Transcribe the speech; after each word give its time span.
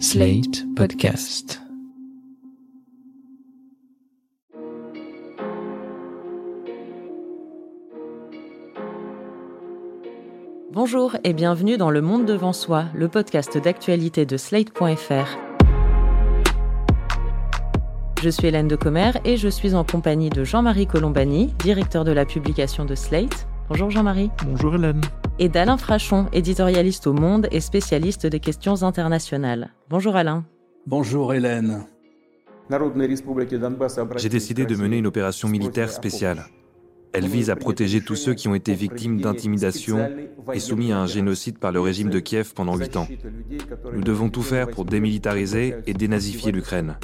Slate 0.00 0.64
Podcast. 0.74 1.60
Bonjour 10.72 11.16
et 11.22 11.32
bienvenue 11.32 11.76
dans 11.76 11.90
Le 11.90 12.02
Monde 12.02 12.26
devant 12.26 12.52
soi, 12.52 12.86
le 12.94 13.08
podcast 13.08 13.56
d'actualité 13.56 14.26
de 14.26 14.36
Slate.fr. 14.36 15.38
Je 18.20 18.28
suis 18.28 18.48
Hélène 18.48 18.68
de 18.68 18.76
Commer 18.76 19.12
et 19.24 19.36
je 19.36 19.48
suis 19.48 19.74
en 19.74 19.84
compagnie 19.84 20.30
de 20.30 20.42
Jean-Marie 20.42 20.88
Colombani, 20.88 21.54
directeur 21.58 22.04
de 22.04 22.12
la 22.12 22.26
publication 22.26 22.84
de 22.84 22.96
Slate. 22.96 23.46
Bonjour 23.68 23.90
Jean-Marie. 23.90 24.30
Bonjour 24.44 24.74
Hélène. 24.74 25.00
Et 25.40 25.48
d'Alain 25.48 25.76
Frachon, 25.76 26.26
éditorialiste 26.32 27.08
au 27.08 27.12
Monde 27.12 27.48
et 27.50 27.60
spécialiste 27.60 28.24
des 28.24 28.38
questions 28.38 28.84
internationales. 28.84 29.74
Bonjour 29.90 30.14
Alain. 30.14 30.44
Bonjour 30.86 31.34
Hélène. 31.34 31.86
J'ai 34.16 34.28
décidé 34.28 34.64
de 34.64 34.76
mener 34.76 34.98
une 34.98 35.08
opération 35.08 35.48
militaire 35.48 35.90
spéciale. 35.90 36.44
Elle 37.12 37.26
vise 37.26 37.50
à 37.50 37.56
protéger 37.56 38.00
tous 38.00 38.14
ceux 38.14 38.34
qui 38.34 38.46
ont 38.46 38.54
été 38.54 38.74
victimes 38.74 39.20
d'intimidation 39.20 40.08
et 40.52 40.60
soumis 40.60 40.92
à 40.92 41.00
un 41.00 41.06
génocide 41.06 41.58
par 41.58 41.72
le 41.72 41.80
régime 41.80 42.10
de 42.10 42.20
Kiev 42.20 42.54
pendant 42.54 42.76
huit 42.76 42.96
ans. 42.96 43.08
Nous 43.92 44.02
devons 44.02 44.30
tout 44.30 44.42
faire 44.42 44.68
pour 44.68 44.84
démilitariser 44.84 45.74
et 45.86 45.94
dénazifier 45.94 46.52
l'Ukraine. 46.52 46.96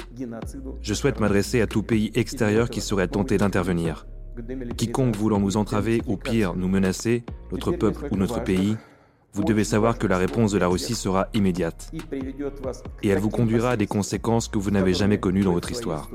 Je 0.81 0.93
souhaite 0.93 1.19
m'adresser 1.19 1.59
à 1.59 1.67
tout 1.67 1.83
pays 1.83 2.11
extérieur 2.15 2.69
qui 2.69 2.79
serait 2.79 3.09
tenté 3.09 3.37
d'intervenir. 3.37 4.05
Quiconque 4.77 5.15
voulant 5.15 5.39
nous 5.39 5.57
entraver 5.57 6.01
ou 6.07 6.17
pire 6.17 6.53
nous 6.55 6.67
menacer, 6.67 7.23
notre 7.51 7.71
peuple 7.71 8.07
ou 8.11 8.15
notre 8.15 8.43
pays, 8.43 8.77
vous 9.33 9.43
devez 9.43 9.63
savoir 9.63 9.97
que 9.97 10.07
la 10.07 10.17
réponse 10.17 10.51
de 10.51 10.57
la 10.57 10.67
Russie 10.67 10.95
sera 10.95 11.27
immédiate. 11.33 11.91
Et 13.03 13.09
elle 13.09 13.19
vous 13.19 13.29
conduira 13.29 13.71
à 13.71 13.77
des 13.77 13.87
conséquences 13.87 14.47
que 14.47 14.57
vous 14.57 14.71
n'avez 14.71 14.93
jamais 14.93 15.19
connues 15.19 15.43
dans 15.43 15.53
votre 15.53 15.71
histoire. 15.71 16.09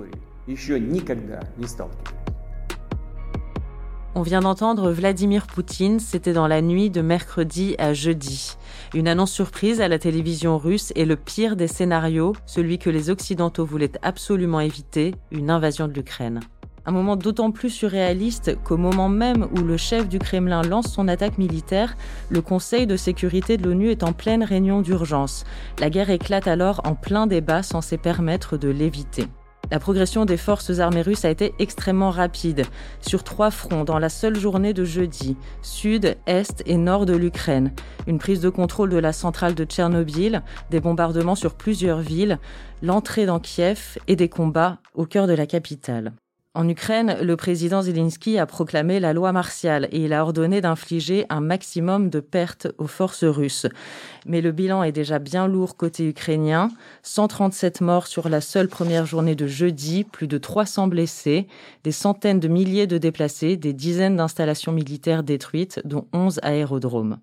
On 4.14 4.22
vient 4.22 4.40
d'entendre 4.40 4.90
Vladimir 4.92 5.46
Poutine, 5.46 6.00
c'était 6.00 6.32
dans 6.32 6.46
la 6.46 6.62
nuit 6.62 6.88
de 6.88 7.02
mercredi 7.02 7.74
à 7.78 7.92
jeudi. 7.92 8.56
Une 8.94 9.08
annonce 9.08 9.32
surprise 9.32 9.82
à 9.82 9.88
la 9.88 9.98
télévision 9.98 10.56
russe 10.56 10.90
est 10.96 11.04
le 11.04 11.16
pire 11.16 11.54
des 11.54 11.68
scénarios, 11.68 12.34
celui 12.46 12.78
que 12.78 12.88
les 12.88 13.10
Occidentaux 13.10 13.66
voulaient 13.66 13.92
absolument 14.00 14.60
éviter, 14.60 15.14
une 15.30 15.50
invasion 15.50 15.86
de 15.86 15.92
l'Ukraine. 15.92 16.40
Un 16.88 16.92
moment 16.92 17.16
d'autant 17.16 17.50
plus 17.50 17.70
surréaliste 17.70 18.56
qu'au 18.62 18.76
moment 18.76 19.08
même 19.08 19.48
où 19.56 19.62
le 19.62 19.76
chef 19.76 20.08
du 20.08 20.20
Kremlin 20.20 20.62
lance 20.62 20.86
son 20.86 21.08
attaque 21.08 21.36
militaire, 21.36 21.96
le 22.30 22.40
Conseil 22.40 22.86
de 22.86 22.96
sécurité 22.96 23.56
de 23.56 23.64
l'ONU 23.68 23.90
est 23.90 24.04
en 24.04 24.12
pleine 24.12 24.44
réunion 24.44 24.82
d'urgence. 24.82 25.44
La 25.80 25.90
guerre 25.90 26.10
éclate 26.10 26.46
alors 26.46 26.80
en 26.84 26.94
plein 26.94 27.26
débat 27.26 27.64
censé 27.64 27.98
permettre 27.98 28.56
de 28.56 28.68
l'éviter. 28.68 29.26
La 29.72 29.80
progression 29.80 30.26
des 30.26 30.36
forces 30.36 30.78
armées 30.78 31.02
russes 31.02 31.24
a 31.24 31.30
été 31.30 31.52
extrêmement 31.58 32.10
rapide, 32.10 32.66
sur 33.00 33.24
trois 33.24 33.50
fronts 33.50 33.82
dans 33.82 33.98
la 33.98 34.08
seule 34.08 34.38
journée 34.38 34.72
de 34.72 34.84
jeudi, 34.84 35.36
sud, 35.62 36.16
est 36.26 36.62
et 36.66 36.76
nord 36.76 37.04
de 37.04 37.16
l'Ukraine. 37.16 37.72
Une 38.06 38.18
prise 38.18 38.40
de 38.40 38.48
contrôle 38.48 38.90
de 38.90 38.98
la 38.98 39.12
centrale 39.12 39.56
de 39.56 39.64
Tchernobyl, 39.64 40.44
des 40.70 40.78
bombardements 40.78 41.34
sur 41.34 41.54
plusieurs 41.54 41.98
villes, 41.98 42.38
l'entrée 42.80 43.26
dans 43.26 43.40
Kiev 43.40 43.98
et 44.06 44.14
des 44.14 44.28
combats 44.28 44.78
au 44.94 45.04
cœur 45.04 45.26
de 45.26 45.34
la 45.34 45.46
capitale. 45.46 46.12
En 46.56 46.70
Ukraine, 46.70 47.18
le 47.20 47.36
président 47.36 47.82
Zelensky 47.82 48.38
a 48.38 48.46
proclamé 48.46 48.98
la 48.98 49.12
loi 49.12 49.30
martiale 49.30 49.88
et 49.92 50.06
il 50.06 50.14
a 50.14 50.22
ordonné 50.22 50.62
d'infliger 50.62 51.26
un 51.28 51.42
maximum 51.42 52.08
de 52.08 52.18
pertes 52.18 52.68
aux 52.78 52.86
forces 52.86 53.24
russes. 53.24 53.66
Mais 54.24 54.40
le 54.40 54.52
bilan 54.52 54.82
est 54.82 54.90
déjà 54.90 55.18
bien 55.18 55.48
lourd 55.48 55.76
côté 55.76 56.08
ukrainien. 56.08 56.70
137 57.02 57.82
morts 57.82 58.06
sur 58.06 58.30
la 58.30 58.40
seule 58.40 58.68
première 58.68 59.04
journée 59.04 59.34
de 59.34 59.46
jeudi, 59.46 60.04
plus 60.04 60.28
de 60.28 60.38
300 60.38 60.86
blessés, 60.86 61.46
des 61.84 61.92
centaines 61.92 62.40
de 62.40 62.48
milliers 62.48 62.86
de 62.86 62.96
déplacés, 62.96 63.58
des 63.58 63.74
dizaines 63.74 64.16
d'installations 64.16 64.72
militaires 64.72 65.24
détruites, 65.24 65.82
dont 65.84 66.06
11 66.14 66.40
aérodromes. 66.42 67.18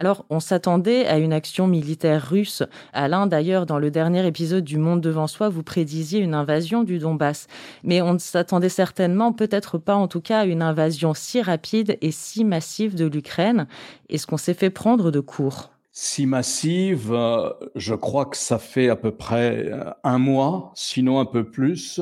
Alors, 0.00 0.24
on 0.30 0.40
s'attendait 0.40 1.06
à 1.06 1.18
une 1.18 1.34
action 1.34 1.66
militaire 1.66 2.26
russe. 2.26 2.62
Alain, 2.94 3.26
d'ailleurs, 3.26 3.66
dans 3.66 3.78
le 3.78 3.90
dernier 3.90 4.26
épisode 4.26 4.64
du 4.64 4.78
Monde 4.78 5.02
devant 5.02 5.26
soi, 5.26 5.50
vous 5.50 5.62
prédisiez 5.62 6.20
une 6.20 6.32
invasion 6.32 6.84
du 6.84 6.98
Donbass. 6.98 7.48
Mais 7.84 8.00
on 8.00 8.14
ne 8.14 8.18
s'attendait 8.18 8.70
certainement, 8.70 9.34
peut-être 9.34 9.76
pas 9.76 9.94
en 9.96 10.08
tout 10.08 10.22
cas, 10.22 10.40
à 10.40 10.44
une 10.46 10.62
invasion 10.62 11.12
si 11.12 11.42
rapide 11.42 11.98
et 12.00 12.12
si 12.12 12.46
massive 12.46 12.94
de 12.94 13.04
l'Ukraine. 13.04 13.66
Est-ce 14.08 14.26
qu'on 14.26 14.38
s'est 14.38 14.54
fait 14.54 14.70
prendre 14.70 15.10
de 15.10 15.20
court? 15.20 15.70
Si 15.92 16.24
massive, 16.24 17.12
euh, 17.12 17.50
je 17.74 17.94
crois 17.94 18.24
que 18.24 18.38
ça 18.38 18.58
fait 18.58 18.88
à 18.88 18.96
peu 18.96 19.10
près 19.10 19.66
euh, 19.66 19.90
un 20.02 20.16
mois, 20.16 20.72
sinon 20.74 21.20
un 21.20 21.26
peu 21.26 21.50
plus, 21.50 22.00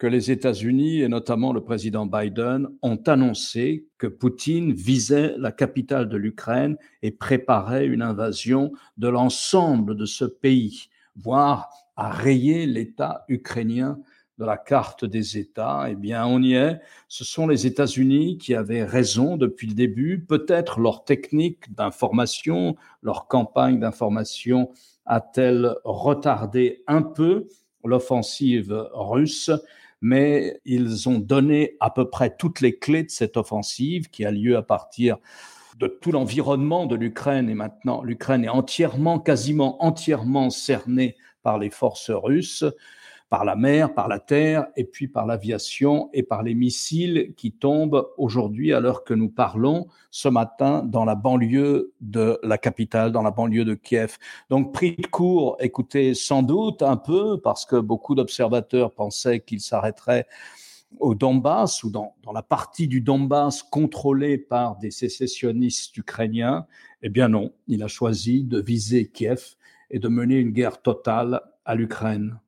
que 0.00 0.06
les 0.06 0.30
États-Unis 0.30 1.02
et 1.02 1.08
notamment 1.08 1.52
le 1.52 1.62
président 1.62 2.06
Biden 2.06 2.68
ont 2.80 3.00
annoncé 3.06 3.86
que 3.98 4.06
Poutine 4.06 4.72
visait 4.72 5.34
la 5.36 5.52
capitale 5.52 6.08
de 6.08 6.16
l'Ukraine 6.16 6.78
et 7.02 7.10
préparait 7.10 7.84
une 7.84 8.00
invasion 8.00 8.72
de 8.96 9.08
l'ensemble 9.08 9.94
de 9.96 10.06
ce 10.06 10.24
pays, 10.24 10.88
voire 11.16 11.68
à 11.96 12.10
rayer 12.10 12.64
l'État 12.64 13.26
ukrainien 13.28 13.98
de 14.38 14.46
la 14.46 14.56
carte 14.56 15.04
des 15.04 15.36
États. 15.36 15.88
Eh 15.90 15.96
bien, 15.96 16.26
on 16.26 16.42
y 16.42 16.54
est. 16.54 16.80
Ce 17.08 17.22
sont 17.22 17.46
les 17.46 17.66
États-Unis 17.66 18.38
qui 18.38 18.54
avaient 18.54 18.84
raison 18.84 19.36
depuis 19.36 19.66
le 19.66 19.74
début. 19.74 20.24
Peut-être 20.26 20.80
leur 20.80 21.04
technique 21.04 21.74
d'information, 21.74 22.74
leur 23.02 23.28
campagne 23.28 23.78
d'information 23.78 24.70
a-t-elle 25.04 25.74
retardé 25.84 26.84
un 26.86 27.02
peu 27.02 27.48
l'offensive 27.84 28.88
russe, 28.92 29.50
mais 30.00 30.60
ils 30.64 31.08
ont 31.08 31.18
donné 31.18 31.76
à 31.80 31.90
peu 31.90 32.08
près 32.08 32.34
toutes 32.36 32.60
les 32.60 32.78
clés 32.78 33.02
de 33.02 33.10
cette 33.10 33.36
offensive 33.36 34.10
qui 34.10 34.24
a 34.24 34.30
lieu 34.30 34.56
à 34.56 34.62
partir 34.62 35.18
de 35.78 35.86
tout 35.86 36.12
l'environnement 36.12 36.86
de 36.86 36.94
l'Ukraine 36.94 37.48
et 37.48 37.54
maintenant 37.54 38.02
l'Ukraine 38.02 38.44
est 38.44 38.48
entièrement, 38.48 39.18
quasiment 39.18 39.82
entièrement 39.84 40.50
cernée 40.50 41.16
par 41.42 41.58
les 41.58 41.70
forces 41.70 42.10
russes 42.10 42.64
par 43.30 43.44
la 43.44 43.54
mer, 43.54 43.94
par 43.94 44.08
la 44.08 44.18
terre, 44.18 44.66
et 44.76 44.84
puis 44.84 45.06
par 45.06 45.24
l'aviation 45.24 46.10
et 46.12 46.24
par 46.24 46.42
les 46.42 46.54
missiles 46.54 47.32
qui 47.36 47.52
tombent 47.52 48.08
aujourd'hui 48.18 48.74
à 48.74 48.80
l'heure 48.80 49.04
que 49.04 49.14
nous 49.14 49.30
parlons, 49.30 49.86
ce 50.10 50.28
matin, 50.28 50.82
dans 50.82 51.04
la 51.04 51.14
banlieue 51.14 51.94
de 52.00 52.40
la 52.42 52.58
capitale, 52.58 53.12
dans 53.12 53.22
la 53.22 53.30
banlieue 53.30 53.64
de 53.64 53.74
Kiev. 53.74 54.18
Donc, 54.50 54.74
pris 54.74 54.96
de 54.96 55.06
court, 55.06 55.56
écoutez, 55.60 56.14
sans 56.14 56.42
doute 56.42 56.82
un 56.82 56.96
peu, 56.96 57.40
parce 57.40 57.64
que 57.64 57.76
beaucoup 57.76 58.16
d'observateurs 58.16 58.92
pensaient 58.92 59.38
qu'il 59.40 59.60
s'arrêterait 59.60 60.26
au 60.98 61.14
Donbass 61.14 61.84
ou 61.84 61.90
dans, 61.90 62.16
dans, 62.24 62.32
la 62.32 62.42
partie 62.42 62.88
du 62.88 63.00
Donbass 63.00 63.62
contrôlée 63.62 64.38
par 64.38 64.76
des 64.78 64.90
sécessionnistes 64.90 65.96
ukrainiens, 65.96 66.66
eh 67.02 67.08
bien 67.08 67.28
non, 67.28 67.52
il 67.68 67.84
a 67.84 67.86
choisi 67.86 68.42
de 68.42 68.60
viser 68.60 69.06
Kiev 69.06 69.54
et 69.92 70.00
de 70.00 70.08
mener 70.08 70.34
une 70.38 70.50
guerre 70.50 70.82
totale 70.82 71.40
à 71.64 71.76
l'Ukraine. 71.76 72.40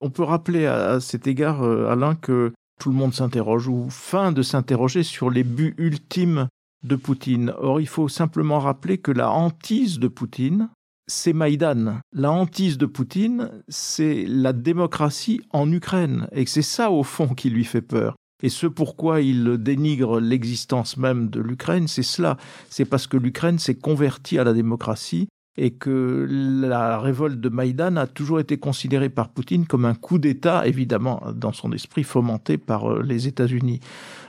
On 0.00 0.10
peut 0.10 0.22
rappeler 0.22 0.66
à, 0.66 1.00
cet 1.00 1.26
égard, 1.26 1.62
euh, 1.62 1.90
Alain, 1.90 2.14
que 2.14 2.52
tout 2.78 2.90
le 2.90 2.96
monde 2.96 3.14
s'interroge 3.14 3.66
ou 3.68 3.88
fin 3.90 4.32
de 4.32 4.42
s'interroger 4.42 5.02
sur 5.02 5.30
les 5.30 5.42
buts 5.42 5.74
ultimes 5.78 6.48
de 6.84 6.96
Poutine. 6.96 7.52
Or, 7.58 7.80
il 7.80 7.88
faut 7.88 8.08
simplement 8.08 8.60
rappeler 8.60 8.98
que 8.98 9.10
la 9.10 9.30
hantise 9.30 9.98
de 9.98 10.06
Poutine, 10.08 10.68
c'est 11.08 11.32
Maïdan. 11.32 12.00
La 12.12 12.30
hantise 12.30 12.78
de 12.78 12.86
Poutine, 12.86 13.50
c'est 13.68 14.24
la 14.28 14.52
démocratie 14.52 15.40
en 15.50 15.70
Ukraine. 15.72 16.28
Et 16.32 16.46
c'est 16.46 16.62
ça, 16.62 16.90
au 16.90 17.02
fond, 17.02 17.28
qui 17.28 17.50
lui 17.50 17.64
fait 17.64 17.82
peur. 17.82 18.14
Et 18.42 18.50
ce 18.50 18.68
pourquoi 18.68 19.20
il 19.20 19.58
dénigre 19.58 20.20
l'existence 20.20 20.96
même 20.96 21.28
de 21.28 21.40
l'Ukraine, 21.40 21.88
c'est 21.88 22.04
cela. 22.04 22.36
C'est 22.70 22.84
parce 22.84 23.08
que 23.08 23.16
l'Ukraine 23.16 23.58
s'est 23.58 23.74
convertie 23.74 24.38
à 24.38 24.44
la 24.44 24.52
démocratie 24.52 25.26
et 25.58 25.72
que 25.72 26.24
la 26.30 27.00
révolte 27.00 27.40
de 27.40 27.48
Maïdan 27.48 27.96
a 27.96 28.06
toujours 28.06 28.38
été 28.38 28.58
considérée 28.58 29.08
par 29.08 29.28
Poutine 29.28 29.66
comme 29.66 29.84
un 29.84 29.94
coup 29.94 30.18
d'État, 30.18 30.64
évidemment, 30.66 31.20
dans 31.34 31.52
son 31.52 31.72
esprit 31.72 32.04
fomenté 32.04 32.58
par 32.58 32.90
euh, 32.90 33.02
les 33.02 33.26
États-Unis. 33.26 33.80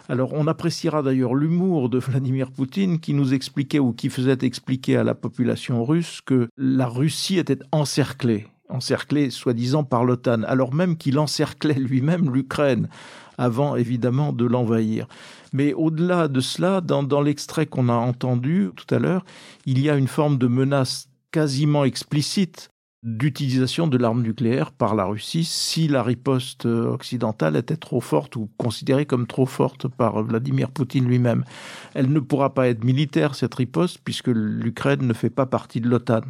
Alors 0.10 0.34
on 0.34 0.48
appréciera 0.48 1.04
d'ailleurs 1.04 1.36
l'humour 1.36 1.90
de 1.90 2.00
Vladimir 2.00 2.50
Poutine 2.50 3.00
qui 3.00 3.14
nous 3.14 3.36
expliquait 3.36 3.78
ou 3.78 3.94
qui 3.94 4.10
faisait 4.10 4.40
expliquer 4.42 4.98
à 4.98 5.04
la 5.04 5.14
population 5.14 5.86
russe 5.86 6.20
que 6.26 6.50
la 6.58 6.88
Russie 6.88 7.38
était 7.38 7.60
encerclée, 7.72 8.48
encerclée 8.70 9.30
soi-disant 9.30 9.84
par 9.84 10.06
l'OTAN, 10.06 10.42
alors 10.48 10.74
même 10.74 10.98
qu'il 10.98 11.20
encerclait 11.20 11.76
lui-même 11.76 12.34
l'Ukraine 12.34 12.90
avant 13.38 13.76
évidemment 13.76 14.34
de 14.34 14.46
l'envahir. 14.46 15.08
Mais 15.54 15.74
au-delà 15.74 16.28
de 16.28 16.42
cela, 16.42 16.82
dans, 16.82 17.04
dans 17.04 17.22
l'extrait 17.22 17.68
qu'on 17.68 17.88
a 17.88 17.94
entendu 17.94 18.72
tout 18.76 18.94
à 18.94 19.00
l'heure, 19.00 19.24
il 19.66 19.80
y 19.80 19.90
a 19.92 19.96
une 19.96 20.08
forme 20.08 20.38
de 20.38 20.48
menace 20.48 21.09
quasiment 21.32 21.86
explicite 21.86 22.70
d'utilisation 23.02 23.88
de 23.88 23.98
l'arme 23.98 24.22
nucléaire 24.22 24.72
par 24.72 24.94
la 24.94 25.06
Russie 25.06 25.46
si 25.46 25.88
la 25.88 26.04
riposte 26.04 26.66
occidentale 26.66 27.56
était 27.56 27.78
trop 27.78 28.02
forte 28.02 28.36
ou 28.36 28.50
considérée 28.58 29.06
comme 29.06 29.26
trop 29.26 29.46
forte 29.46 29.88
par 29.88 30.22
Vladimir 30.22 30.70
Poutine 30.70 31.08
lui-même. 31.08 31.46
Elle 31.94 32.12
ne 32.12 32.20
pourra 32.20 32.54
pas 32.54 32.68
être 32.68 32.84
militaire, 32.84 33.36
cette 33.36 33.56
riposte, 33.56 34.00
puisque 34.04 34.28
l'Ukraine 34.28 35.08
ne 35.08 35.14
fait 35.14 35.30
pas 35.30 35.46
partie 35.46 35.80
de 35.80 35.88
l'OTAN. 35.88 36.24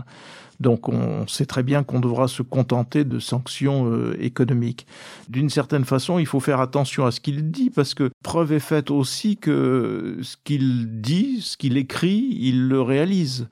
Donc 0.60 0.90
on 0.90 1.26
sait 1.26 1.46
très 1.46 1.64
bien 1.64 1.84
qu'on 1.84 2.02
devra 2.02 2.28
se 2.28 2.44
contenter 2.44 3.04
de 3.04 3.18
sanctions 3.18 3.92
euh, 3.92 4.16
économiques. 4.20 4.86
D'une 5.30 5.50
certaine 5.50 5.86
façon, 5.86 6.20
il 6.20 6.26
faut 6.26 6.42
faire 6.42 6.60
attention 6.60 7.06
à 7.06 7.12
ce 7.12 7.22
qu'il 7.22 7.50
dit 7.50 7.70
parce 7.70 7.94
que 7.94 8.12
preuve 8.24 8.52
est 8.52 8.60
faite 8.60 8.92
aussi 8.92 9.38
que 9.38 10.18
ce 10.22 10.36
qu'il 10.44 11.02
dit, 11.02 11.42
ce 11.42 11.56
qu'il 11.58 11.78
écrit, 11.78 12.28
il 12.42 12.68
le 12.68 12.82
réalise, 12.82 13.48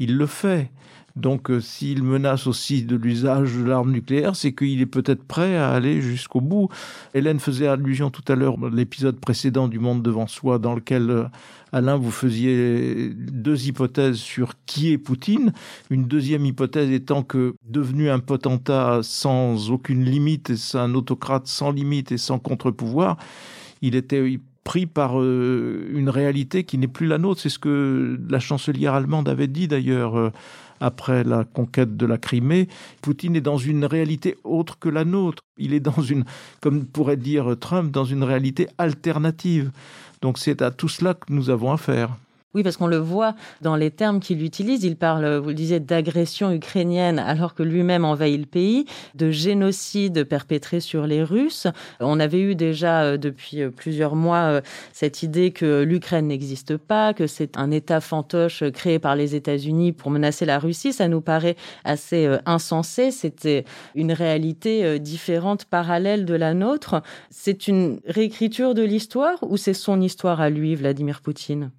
il 0.00 0.16
le 0.16 0.26
fait. 0.26 0.72
Donc 1.16 1.50
euh, 1.50 1.60
s'il 1.60 2.02
menace 2.02 2.46
aussi 2.46 2.82
de 2.82 2.96
l'usage 2.96 3.54
de 3.54 3.64
l'arme 3.64 3.92
nucléaire, 3.92 4.36
c'est 4.36 4.52
qu'il 4.52 4.80
est 4.80 4.86
peut-être 4.86 5.24
prêt 5.24 5.56
à 5.56 5.70
aller 5.70 6.00
jusqu'au 6.00 6.40
bout. 6.40 6.68
Hélène 7.14 7.40
faisait 7.40 7.66
allusion 7.66 8.10
tout 8.10 8.24
à 8.28 8.36
l'heure 8.36 8.56
à 8.64 8.70
l'épisode 8.70 9.18
précédent 9.18 9.68
du 9.68 9.78
Monde 9.78 10.02
devant 10.02 10.26
soi 10.26 10.58
dans 10.58 10.74
lequel 10.74 11.10
euh, 11.10 11.24
Alain, 11.72 11.96
vous 11.96 12.10
faisiez 12.10 13.10
deux 13.14 13.68
hypothèses 13.68 14.16
sur 14.16 14.54
qui 14.66 14.90
est 14.90 14.98
Poutine. 14.98 15.52
Une 15.88 16.06
deuxième 16.06 16.44
hypothèse 16.44 16.90
étant 16.90 17.22
que, 17.22 17.54
devenu 17.68 18.10
un 18.10 18.18
potentat 18.18 19.00
sans 19.02 19.70
aucune 19.70 20.04
limite, 20.04 20.52
un 20.74 20.94
autocrate 20.94 21.46
sans 21.46 21.70
limite 21.70 22.10
et 22.10 22.18
sans 22.18 22.40
contre-pouvoir, 22.40 23.18
il 23.82 23.94
était 23.94 24.40
pris 24.70 24.86
par 24.86 25.20
euh, 25.20 25.90
une 25.92 26.08
réalité 26.08 26.62
qui 26.62 26.78
n'est 26.78 26.86
plus 26.86 27.08
la 27.08 27.18
nôtre. 27.18 27.40
C'est 27.40 27.48
ce 27.48 27.58
que 27.58 28.16
la 28.30 28.38
chancelière 28.38 28.94
allemande 28.94 29.28
avait 29.28 29.48
dit 29.48 29.66
d'ailleurs 29.66 30.16
euh, 30.16 30.30
après 30.78 31.24
la 31.24 31.42
conquête 31.42 31.96
de 31.96 32.06
la 32.06 32.18
Crimée. 32.18 32.68
Poutine 33.02 33.34
est 33.34 33.40
dans 33.40 33.58
une 33.58 33.84
réalité 33.84 34.36
autre 34.44 34.78
que 34.78 34.88
la 34.88 35.04
nôtre. 35.04 35.42
Il 35.58 35.74
est 35.74 35.80
dans 35.80 36.00
une, 36.00 36.24
comme 36.60 36.84
pourrait 36.86 37.16
dire 37.16 37.56
Trump, 37.58 37.90
dans 37.90 38.04
une 38.04 38.22
réalité 38.22 38.68
alternative. 38.78 39.72
Donc 40.22 40.38
c'est 40.38 40.62
à 40.62 40.70
tout 40.70 40.88
cela 40.88 41.14
que 41.14 41.32
nous 41.32 41.50
avons 41.50 41.72
affaire. 41.72 42.10
Oui, 42.52 42.64
parce 42.64 42.76
qu'on 42.76 42.88
le 42.88 42.96
voit 42.96 43.36
dans 43.60 43.76
les 43.76 43.92
termes 43.92 44.18
qu'il 44.18 44.42
utilise. 44.42 44.82
Il 44.82 44.96
parle, 44.96 45.36
vous 45.36 45.50
le 45.50 45.54
disiez, 45.54 45.78
d'agression 45.78 46.50
ukrainienne 46.50 47.20
alors 47.20 47.54
que 47.54 47.62
lui-même 47.62 48.04
envahit 48.04 48.40
le 48.40 48.46
pays, 48.46 48.86
de 49.14 49.30
génocide 49.30 50.24
perpétré 50.24 50.80
sur 50.80 51.06
les 51.06 51.22
Russes. 51.22 51.68
On 52.00 52.18
avait 52.18 52.40
eu 52.40 52.56
déjà 52.56 53.02
euh, 53.02 53.16
depuis 53.16 53.62
euh, 53.62 53.70
plusieurs 53.70 54.16
mois 54.16 54.42
euh, 54.42 54.60
cette 54.92 55.22
idée 55.22 55.52
que 55.52 55.82
l'Ukraine 55.82 56.26
n'existe 56.26 56.76
pas, 56.76 57.14
que 57.14 57.28
c'est 57.28 57.56
un 57.56 57.70
État 57.70 58.00
fantoche 58.00 58.64
créé 58.72 58.98
par 58.98 59.14
les 59.14 59.36
États-Unis 59.36 59.92
pour 59.92 60.10
menacer 60.10 60.44
la 60.44 60.58
Russie. 60.58 60.92
Ça 60.92 61.06
nous 61.06 61.20
paraît 61.20 61.54
assez 61.84 62.28
insensé. 62.46 63.12
C'était 63.12 63.64
une 63.94 64.10
réalité 64.10 64.98
différente, 64.98 65.66
parallèle 65.66 66.24
de 66.24 66.34
la 66.34 66.52
nôtre. 66.54 67.02
C'est 67.30 67.68
une 67.68 68.00
réécriture 68.06 68.74
de 68.74 68.82
l'histoire 68.82 69.38
ou 69.42 69.56
c'est 69.56 69.74
son 69.74 70.00
histoire 70.00 70.40
à 70.40 70.50
lui, 70.50 70.74
Vladimir 70.74 71.20
Poutine? 71.20 71.70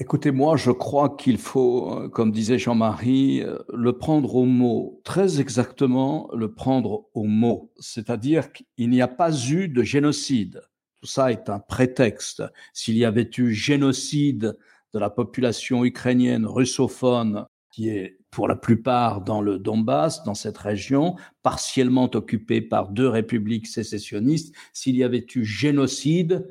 Écoutez, 0.00 0.32
moi, 0.32 0.56
je 0.56 0.72
crois 0.72 1.14
qu'il 1.16 1.38
faut, 1.38 1.94
euh, 1.94 2.08
comme 2.08 2.32
disait 2.32 2.58
Jean-Marie, 2.58 3.42
euh, 3.42 3.58
le 3.72 3.96
prendre 3.96 4.34
au 4.34 4.44
mot, 4.44 5.00
très 5.04 5.40
exactement 5.40 6.28
le 6.34 6.52
prendre 6.52 7.06
au 7.14 7.22
mot. 7.22 7.70
C'est-à-dire 7.78 8.50
qu'il 8.52 8.90
n'y 8.90 9.00
a 9.00 9.06
pas 9.06 9.32
eu 9.32 9.68
de 9.68 9.84
génocide. 9.84 10.62
Tout 11.00 11.06
ça 11.06 11.30
est 11.30 11.48
un 11.48 11.60
prétexte. 11.60 12.42
S'il 12.72 12.96
y 12.96 13.04
avait 13.04 13.30
eu 13.38 13.52
génocide 13.52 14.56
de 14.94 14.98
la 14.98 15.10
population 15.10 15.84
ukrainienne 15.84 16.44
russophone, 16.44 17.46
qui 17.70 17.88
est 17.88 18.18
pour 18.32 18.48
la 18.48 18.56
plupart 18.56 19.20
dans 19.20 19.42
le 19.42 19.60
Donbass, 19.60 20.24
dans 20.24 20.34
cette 20.34 20.58
région, 20.58 21.14
partiellement 21.44 22.10
occupée 22.14 22.60
par 22.60 22.88
deux 22.88 23.08
républiques 23.08 23.68
sécessionnistes, 23.68 24.56
s'il 24.72 24.96
y 24.96 25.04
avait 25.04 25.24
eu 25.36 25.44
génocide, 25.44 26.48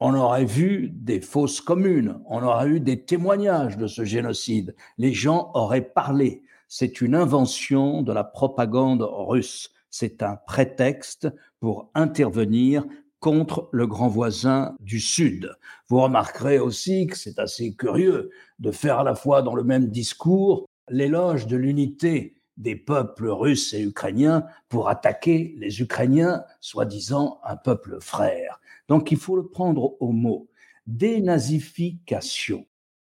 on 0.00 0.14
aurait 0.14 0.46
vu 0.46 0.90
des 0.92 1.20
fausses 1.20 1.60
communes, 1.60 2.18
on 2.26 2.42
aurait 2.42 2.68
eu 2.68 2.80
des 2.80 3.04
témoignages 3.04 3.76
de 3.76 3.86
ce 3.86 4.04
génocide, 4.04 4.74
les 4.96 5.12
gens 5.12 5.50
auraient 5.54 5.92
parlé. 5.92 6.42
C'est 6.68 7.00
une 7.00 7.14
invention 7.14 8.02
de 8.02 8.12
la 8.12 8.24
propagande 8.24 9.02
russe, 9.02 9.70
c'est 9.90 10.22
un 10.22 10.36
prétexte 10.46 11.28
pour 11.60 11.90
intervenir 11.94 12.84
contre 13.18 13.68
le 13.72 13.86
grand 13.86 14.08
voisin 14.08 14.74
du 14.80 14.98
Sud. 14.98 15.54
Vous 15.88 16.00
remarquerez 16.00 16.58
aussi 16.58 17.06
que 17.06 17.18
c'est 17.18 17.38
assez 17.38 17.74
curieux 17.74 18.30
de 18.58 18.70
faire 18.70 19.00
à 19.00 19.04
la 19.04 19.14
fois 19.14 19.42
dans 19.42 19.54
le 19.54 19.64
même 19.64 19.88
discours 19.88 20.66
l'éloge 20.88 21.46
de 21.46 21.56
l'unité 21.56 22.40
des 22.56 22.76
peuples 22.76 23.28
russes 23.28 23.74
et 23.74 23.82
ukrainiens 23.82 24.44
pour 24.68 24.88
attaquer 24.88 25.54
les 25.58 25.80
Ukrainiens, 25.80 26.44
soi-disant 26.60 27.40
un 27.44 27.56
peuple 27.56 27.98
frère. 28.00 28.59
Donc 28.90 29.12
il 29.12 29.18
faut 29.18 29.36
le 29.36 29.46
prendre 29.46 29.96
au 30.02 30.10
mot. 30.10 30.48
Dénazification. 30.88 32.66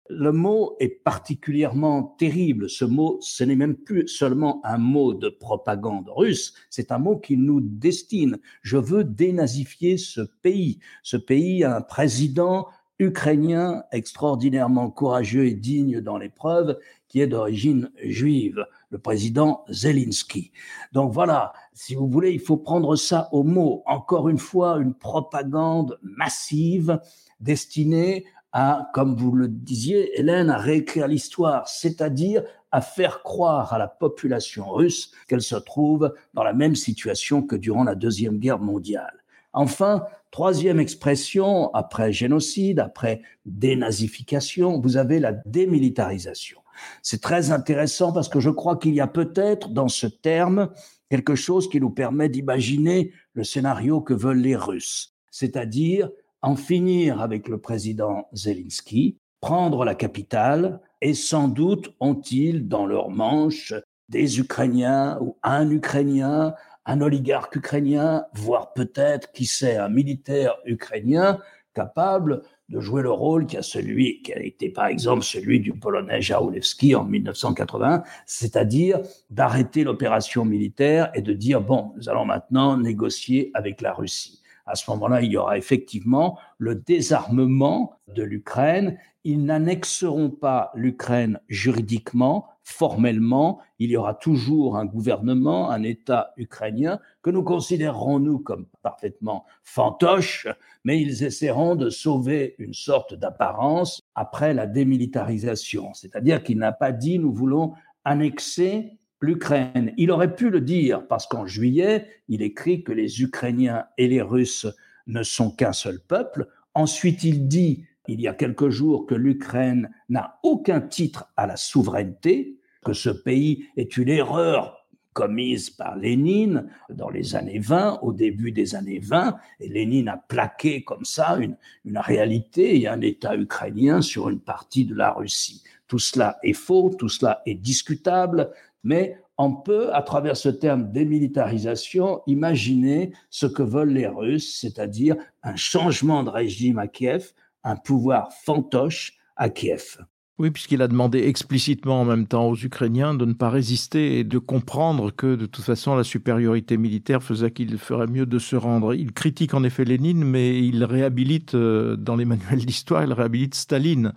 Le 0.08 0.30
mot 0.30 0.76
est 0.78 1.02
particulièrement 1.02 2.14
terrible. 2.18 2.70
Ce 2.70 2.84
mot, 2.84 3.18
ce 3.20 3.42
n'est 3.42 3.56
même 3.56 3.74
plus 3.74 4.06
seulement 4.06 4.60
un 4.64 4.78
mot 4.78 5.12
de 5.12 5.28
propagande 5.28 6.08
russe, 6.08 6.54
c'est 6.70 6.92
un 6.92 6.98
mot 6.98 7.18
qui 7.18 7.36
nous 7.36 7.60
destine. 7.60 8.38
Je 8.62 8.76
veux 8.76 9.02
dénazifier 9.02 9.96
ce 9.96 10.20
pays. 10.20 10.78
Ce 11.02 11.16
pays 11.16 11.64
a 11.64 11.76
un 11.76 11.80
président 11.80 12.68
ukrainien 13.00 13.82
extraordinairement 13.90 14.88
courageux 14.90 15.46
et 15.46 15.54
digne 15.54 16.00
dans 16.00 16.18
l'épreuve, 16.18 16.78
qui 17.12 17.20
est 17.20 17.26
d'origine 17.26 17.90
juive, 18.02 18.64
le 18.88 18.98
président 18.98 19.66
Zelensky. 19.68 20.50
Donc 20.92 21.12
voilà, 21.12 21.52
si 21.74 21.94
vous 21.94 22.08
voulez, 22.08 22.32
il 22.32 22.40
faut 22.40 22.56
prendre 22.56 22.96
ça 22.96 23.28
au 23.32 23.42
mot. 23.42 23.82
Encore 23.84 24.30
une 24.30 24.38
fois, 24.38 24.78
une 24.78 24.94
propagande 24.94 25.98
massive 26.02 26.98
destinée 27.38 28.24
à, 28.52 28.88
comme 28.94 29.14
vous 29.14 29.32
le 29.32 29.48
disiez, 29.48 30.18
Hélène, 30.18 30.48
à 30.48 30.56
réécrire 30.56 31.06
l'histoire, 31.06 31.68
c'est-à-dire 31.68 32.44
à 32.70 32.80
faire 32.80 33.22
croire 33.22 33.74
à 33.74 33.78
la 33.78 33.88
population 33.88 34.70
russe 34.70 35.12
qu'elle 35.28 35.42
se 35.42 35.56
trouve 35.56 36.14
dans 36.32 36.42
la 36.42 36.54
même 36.54 36.76
situation 36.76 37.42
que 37.42 37.56
durant 37.56 37.84
la 37.84 37.94
Deuxième 37.94 38.38
Guerre 38.38 38.58
mondiale. 38.58 39.22
Enfin, 39.52 40.06
troisième 40.30 40.80
expression, 40.80 41.74
après 41.74 42.10
génocide, 42.10 42.80
après 42.80 43.20
dénazification, 43.44 44.80
vous 44.80 44.96
avez 44.96 45.20
la 45.20 45.32
démilitarisation. 45.32 46.62
C'est 47.02 47.20
très 47.20 47.50
intéressant 47.50 48.12
parce 48.12 48.28
que 48.28 48.40
je 48.40 48.50
crois 48.50 48.76
qu'il 48.76 48.94
y 48.94 49.00
a 49.00 49.06
peut-être 49.06 49.70
dans 49.70 49.88
ce 49.88 50.06
terme 50.06 50.70
quelque 51.10 51.34
chose 51.34 51.68
qui 51.68 51.80
nous 51.80 51.90
permet 51.90 52.28
d'imaginer 52.28 53.12
le 53.34 53.44
scénario 53.44 54.00
que 54.00 54.14
veulent 54.14 54.40
les 54.40 54.56
Russes, 54.56 55.14
c'est-à-dire 55.30 56.10
en 56.40 56.56
finir 56.56 57.20
avec 57.20 57.48
le 57.48 57.58
président 57.58 58.28
Zelensky, 58.32 59.18
prendre 59.40 59.84
la 59.84 59.94
capitale, 59.94 60.80
et 61.00 61.14
sans 61.14 61.48
doute 61.48 61.94
ont-ils 62.00 62.68
dans 62.68 62.86
leur 62.86 63.10
manche 63.10 63.74
des 64.08 64.40
Ukrainiens 64.40 65.18
ou 65.20 65.36
un 65.42 65.70
Ukrainien, 65.70 66.54
un 66.84 67.00
oligarque 67.00 67.56
ukrainien, 67.56 68.26
voire 68.34 68.72
peut-être, 68.72 69.32
qui 69.32 69.46
sait, 69.46 69.76
un 69.76 69.88
militaire 69.88 70.56
ukrainien 70.64 71.38
capable 71.74 72.42
de 72.68 72.80
jouer 72.80 73.02
le 73.02 73.10
rôle 73.10 73.46
qui 73.46 73.56
a 73.56 74.42
été 74.42 74.70
par 74.70 74.86
exemple 74.86 75.22
celui 75.22 75.60
du 75.60 75.72
Polonais 75.72 76.22
Jaulewski 76.22 76.94
en 76.94 77.04
1980, 77.04 78.02
c'est-à-dire 78.26 79.00
d'arrêter 79.30 79.84
l'opération 79.84 80.44
militaire 80.44 81.10
et 81.14 81.22
de 81.22 81.32
dire 81.32 81.60
bon, 81.60 81.92
nous 81.96 82.08
allons 82.08 82.24
maintenant 82.24 82.76
négocier 82.76 83.50
avec 83.54 83.80
la 83.80 83.92
Russie. 83.92 84.42
À 84.66 84.74
ce 84.74 84.90
moment-là, 84.92 85.22
il 85.22 85.32
y 85.32 85.36
aura 85.36 85.58
effectivement 85.58 86.38
le 86.58 86.76
désarmement 86.76 87.98
de 88.08 88.22
l'Ukraine. 88.22 88.96
Ils 89.24 89.44
n'annexeront 89.44 90.30
pas 90.30 90.70
l'Ukraine 90.74 91.40
juridiquement, 91.48 92.48
formellement, 92.64 93.60
il 93.78 93.90
y 93.90 93.96
aura 93.96 94.14
toujours 94.14 94.76
un 94.76 94.84
gouvernement, 94.84 95.70
un 95.70 95.82
État 95.82 96.32
ukrainien 96.36 97.00
que 97.22 97.30
nous 97.30 97.42
considérerons, 97.42 98.18
nous, 98.18 98.38
comme 98.38 98.66
parfaitement 98.82 99.44
fantoche, 99.62 100.46
mais 100.84 101.00
ils 101.00 101.24
essaieront 101.24 101.74
de 101.74 101.90
sauver 101.90 102.54
une 102.58 102.74
sorte 102.74 103.14
d'apparence 103.14 104.00
après 104.14 104.54
la 104.54 104.66
démilitarisation. 104.66 105.92
C'est-à-dire 105.94 106.42
qu'il 106.42 106.58
n'a 106.58 106.72
pas 106.72 106.92
dit 106.92 107.18
nous 107.18 107.32
voulons 107.32 107.74
annexer 108.04 108.98
l'Ukraine. 109.20 109.92
Il 109.96 110.10
aurait 110.10 110.34
pu 110.34 110.50
le 110.50 110.60
dire 110.60 111.06
parce 111.06 111.26
qu'en 111.26 111.46
juillet, 111.46 112.08
il 112.28 112.42
écrit 112.42 112.82
que 112.82 112.92
les 112.92 113.22
Ukrainiens 113.22 113.86
et 113.98 114.08
les 114.08 114.22
Russes 114.22 114.66
ne 115.06 115.22
sont 115.22 115.50
qu'un 115.50 115.72
seul 115.72 116.00
peuple. 116.00 116.48
Ensuite, 116.74 117.22
il 117.24 117.48
dit 117.48 117.84
il 118.08 118.20
y 118.20 118.28
a 118.28 118.34
quelques 118.34 118.70
jours 118.70 119.06
que 119.06 119.14
l'Ukraine 119.14 119.90
n'a 120.08 120.38
aucun 120.42 120.80
titre 120.80 121.32
à 121.36 121.46
la 121.46 121.56
souveraineté, 121.56 122.58
que 122.84 122.92
ce 122.92 123.10
pays 123.10 123.66
est 123.76 123.96
une 123.96 124.08
erreur 124.08 124.82
commise 125.12 125.70
par 125.70 125.96
Lénine 125.96 126.68
dans 126.90 127.10
les 127.10 127.36
années 127.36 127.58
20, 127.58 128.00
au 128.02 128.12
début 128.12 128.50
des 128.50 128.74
années 128.74 128.98
20, 128.98 129.36
et 129.60 129.68
Lénine 129.68 130.08
a 130.08 130.16
plaqué 130.16 130.82
comme 130.82 131.04
ça 131.04 131.36
une, 131.36 131.56
une 131.84 131.98
réalité 131.98 132.80
et 132.80 132.88
un 132.88 133.00
État 133.00 133.36
ukrainien 133.36 134.00
sur 134.00 134.30
une 134.30 134.40
partie 134.40 134.84
de 134.84 134.94
la 134.94 135.12
Russie. 135.12 135.62
Tout 135.86 135.98
cela 135.98 136.38
est 136.42 136.54
faux, 136.54 136.90
tout 136.98 137.10
cela 137.10 137.42
est 137.44 137.54
discutable, 137.54 138.50
mais 138.84 139.18
on 139.38 139.54
peut, 139.54 139.94
à 139.94 140.02
travers 140.02 140.36
ce 140.36 140.48
terme 140.48 140.92
démilitarisation, 140.92 142.22
imaginer 142.26 143.12
ce 143.28 143.46
que 143.46 143.62
veulent 143.62 143.92
les 143.92 144.06
Russes, 144.06 144.58
c'est-à-dire 144.60 145.16
un 145.42 145.56
changement 145.56 146.22
de 146.22 146.30
régime 146.30 146.78
à 146.78 146.86
Kiev, 146.86 147.32
un 147.64 147.76
pouvoir 147.76 148.32
fantoche 148.44 149.12
à 149.36 149.48
Kiev. 149.48 149.98
Oui, 150.38 150.50
puisqu'il 150.50 150.82
a 150.82 150.88
demandé 150.88 151.20
explicitement 151.20 152.00
en 152.00 152.04
même 152.04 152.26
temps 152.26 152.48
aux 152.48 152.56
Ukrainiens 152.56 153.14
de 153.14 153.24
ne 153.26 153.34
pas 153.34 153.50
résister 153.50 154.18
et 154.18 154.24
de 154.24 154.38
comprendre 154.38 155.10
que 155.10 155.36
de 155.36 155.46
toute 155.46 155.64
façon 155.64 155.94
la 155.94 156.04
supériorité 156.04 156.76
militaire 156.78 157.22
faisait 157.22 157.50
qu'il 157.50 157.78
ferait 157.78 158.06
mieux 158.06 158.26
de 158.26 158.38
se 158.38 158.56
rendre. 158.56 158.94
Il 158.94 159.12
critique 159.12 159.54
en 159.54 159.62
effet 159.62 159.84
Lénine, 159.84 160.24
mais 160.24 160.58
il 160.58 160.82
réhabilite 160.84 161.54
euh, 161.54 161.96
dans 161.96 162.16
les 162.16 162.24
manuels 162.24 162.64
d'histoire, 162.64 163.04
il 163.04 163.12
réhabilite 163.12 163.54
Staline 163.54 164.12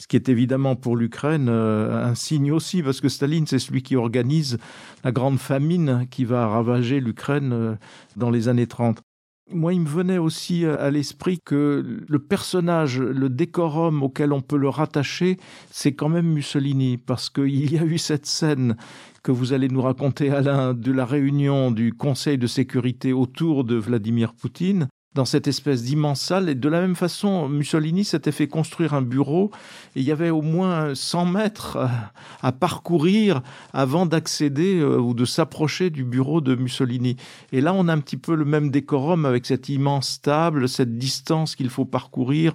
ce 0.00 0.06
qui 0.06 0.16
est 0.16 0.30
évidemment 0.30 0.76
pour 0.76 0.96
l'Ukraine 0.96 1.48
euh, 1.50 2.06
un 2.06 2.14
signe 2.14 2.52
aussi, 2.52 2.82
parce 2.82 3.02
que 3.02 3.10
Staline, 3.10 3.46
c'est 3.46 3.58
celui 3.58 3.82
qui 3.82 3.96
organise 3.96 4.56
la 5.04 5.12
grande 5.12 5.38
famine 5.38 6.06
qui 6.10 6.24
va 6.24 6.48
ravager 6.48 7.00
l'Ukraine 7.00 7.52
euh, 7.52 7.74
dans 8.16 8.30
les 8.30 8.48
années 8.48 8.66
30. 8.66 9.02
Moi, 9.52 9.74
il 9.74 9.80
me 9.80 9.88
venait 9.88 10.18
aussi 10.18 10.64
à 10.64 10.90
l'esprit 10.90 11.40
que 11.44 12.02
le 12.06 12.18
personnage, 12.20 13.00
le 13.00 13.28
décorum 13.28 14.02
auquel 14.02 14.32
on 14.32 14.40
peut 14.40 14.56
le 14.56 14.68
rattacher, 14.68 15.38
c'est 15.70 15.92
quand 15.92 16.08
même 16.08 16.26
Mussolini, 16.26 16.98
parce 16.98 17.30
qu'il 17.30 17.72
y 17.72 17.76
a 17.76 17.84
eu 17.84 17.98
cette 17.98 18.26
scène 18.26 18.76
que 19.22 19.32
vous 19.32 19.52
allez 19.52 19.68
nous 19.68 19.82
raconter, 19.82 20.30
Alain, 20.30 20.72
de 20.72 20.92
la 20.92 21.04
réunion 21.04 21.72
du 21.72 21.92
Conseil 21.92 22.38
de 22.38 22.46
sécurité 22.46 23.12
autour 23.12 23.64
de 23.64 23.74
Vladimir 23.74 24.34
Poutine, 24.34 24.88
dans 25.14 25.24
cette 25.24 25.48
espèce 25.48 25.82
d'immense 25.82 26.20
salle. 26.20 26.48
Et 26.48 26.54
de 26.54 26.68
la 26.68 26.80
même 26.80 26.94
façon, 26.94 27.48
Mussolini 27.48 28.04
s'était 28.04 28.32
fait 28.32 28.46
construire 28.46 28.94
un 28.94 29.02
bureau 29.02 29.50
et 29.96 30.00
il 30.00 30.06
y 30.06 30.12
avait 30.12 30.30
au 30.30 30.42
moins 30.42 30.94
100 30.94 31.26
mètres 31.26 31.78
à 32.42 32.52
parcourir 32.52 33.42
avant 33.72 34.06
d'accéder 34.06 34.78
euh, 34.78 34.98
ou 34.98 35.14
de 35.14 35.24
s'approcher 35.24 35.90
du 35.90 36.04
bureau 36.04 36.40
de 36.40 36.54
Mussolini. 36.54 37.16
Et 37.50 37.60
là, 37.60 37.74
on 37.74 37.88
a 37.88 37.92
un 37.92 37.98
petit 37.98 38.16
peu 38.16 38.34
le 38.34 38.44
même 38.44 38.70
décorum 38.70 39.26
avec 39.26 39.46
cette 39.46 39.68
immense 39.68 40.20
table, 40.20 40.68
cette 40.68 40.96
distance 40.96 41.56
qu'il 41.56 41.70
faut 41.70 41.84
parcourir. 41.84 42.54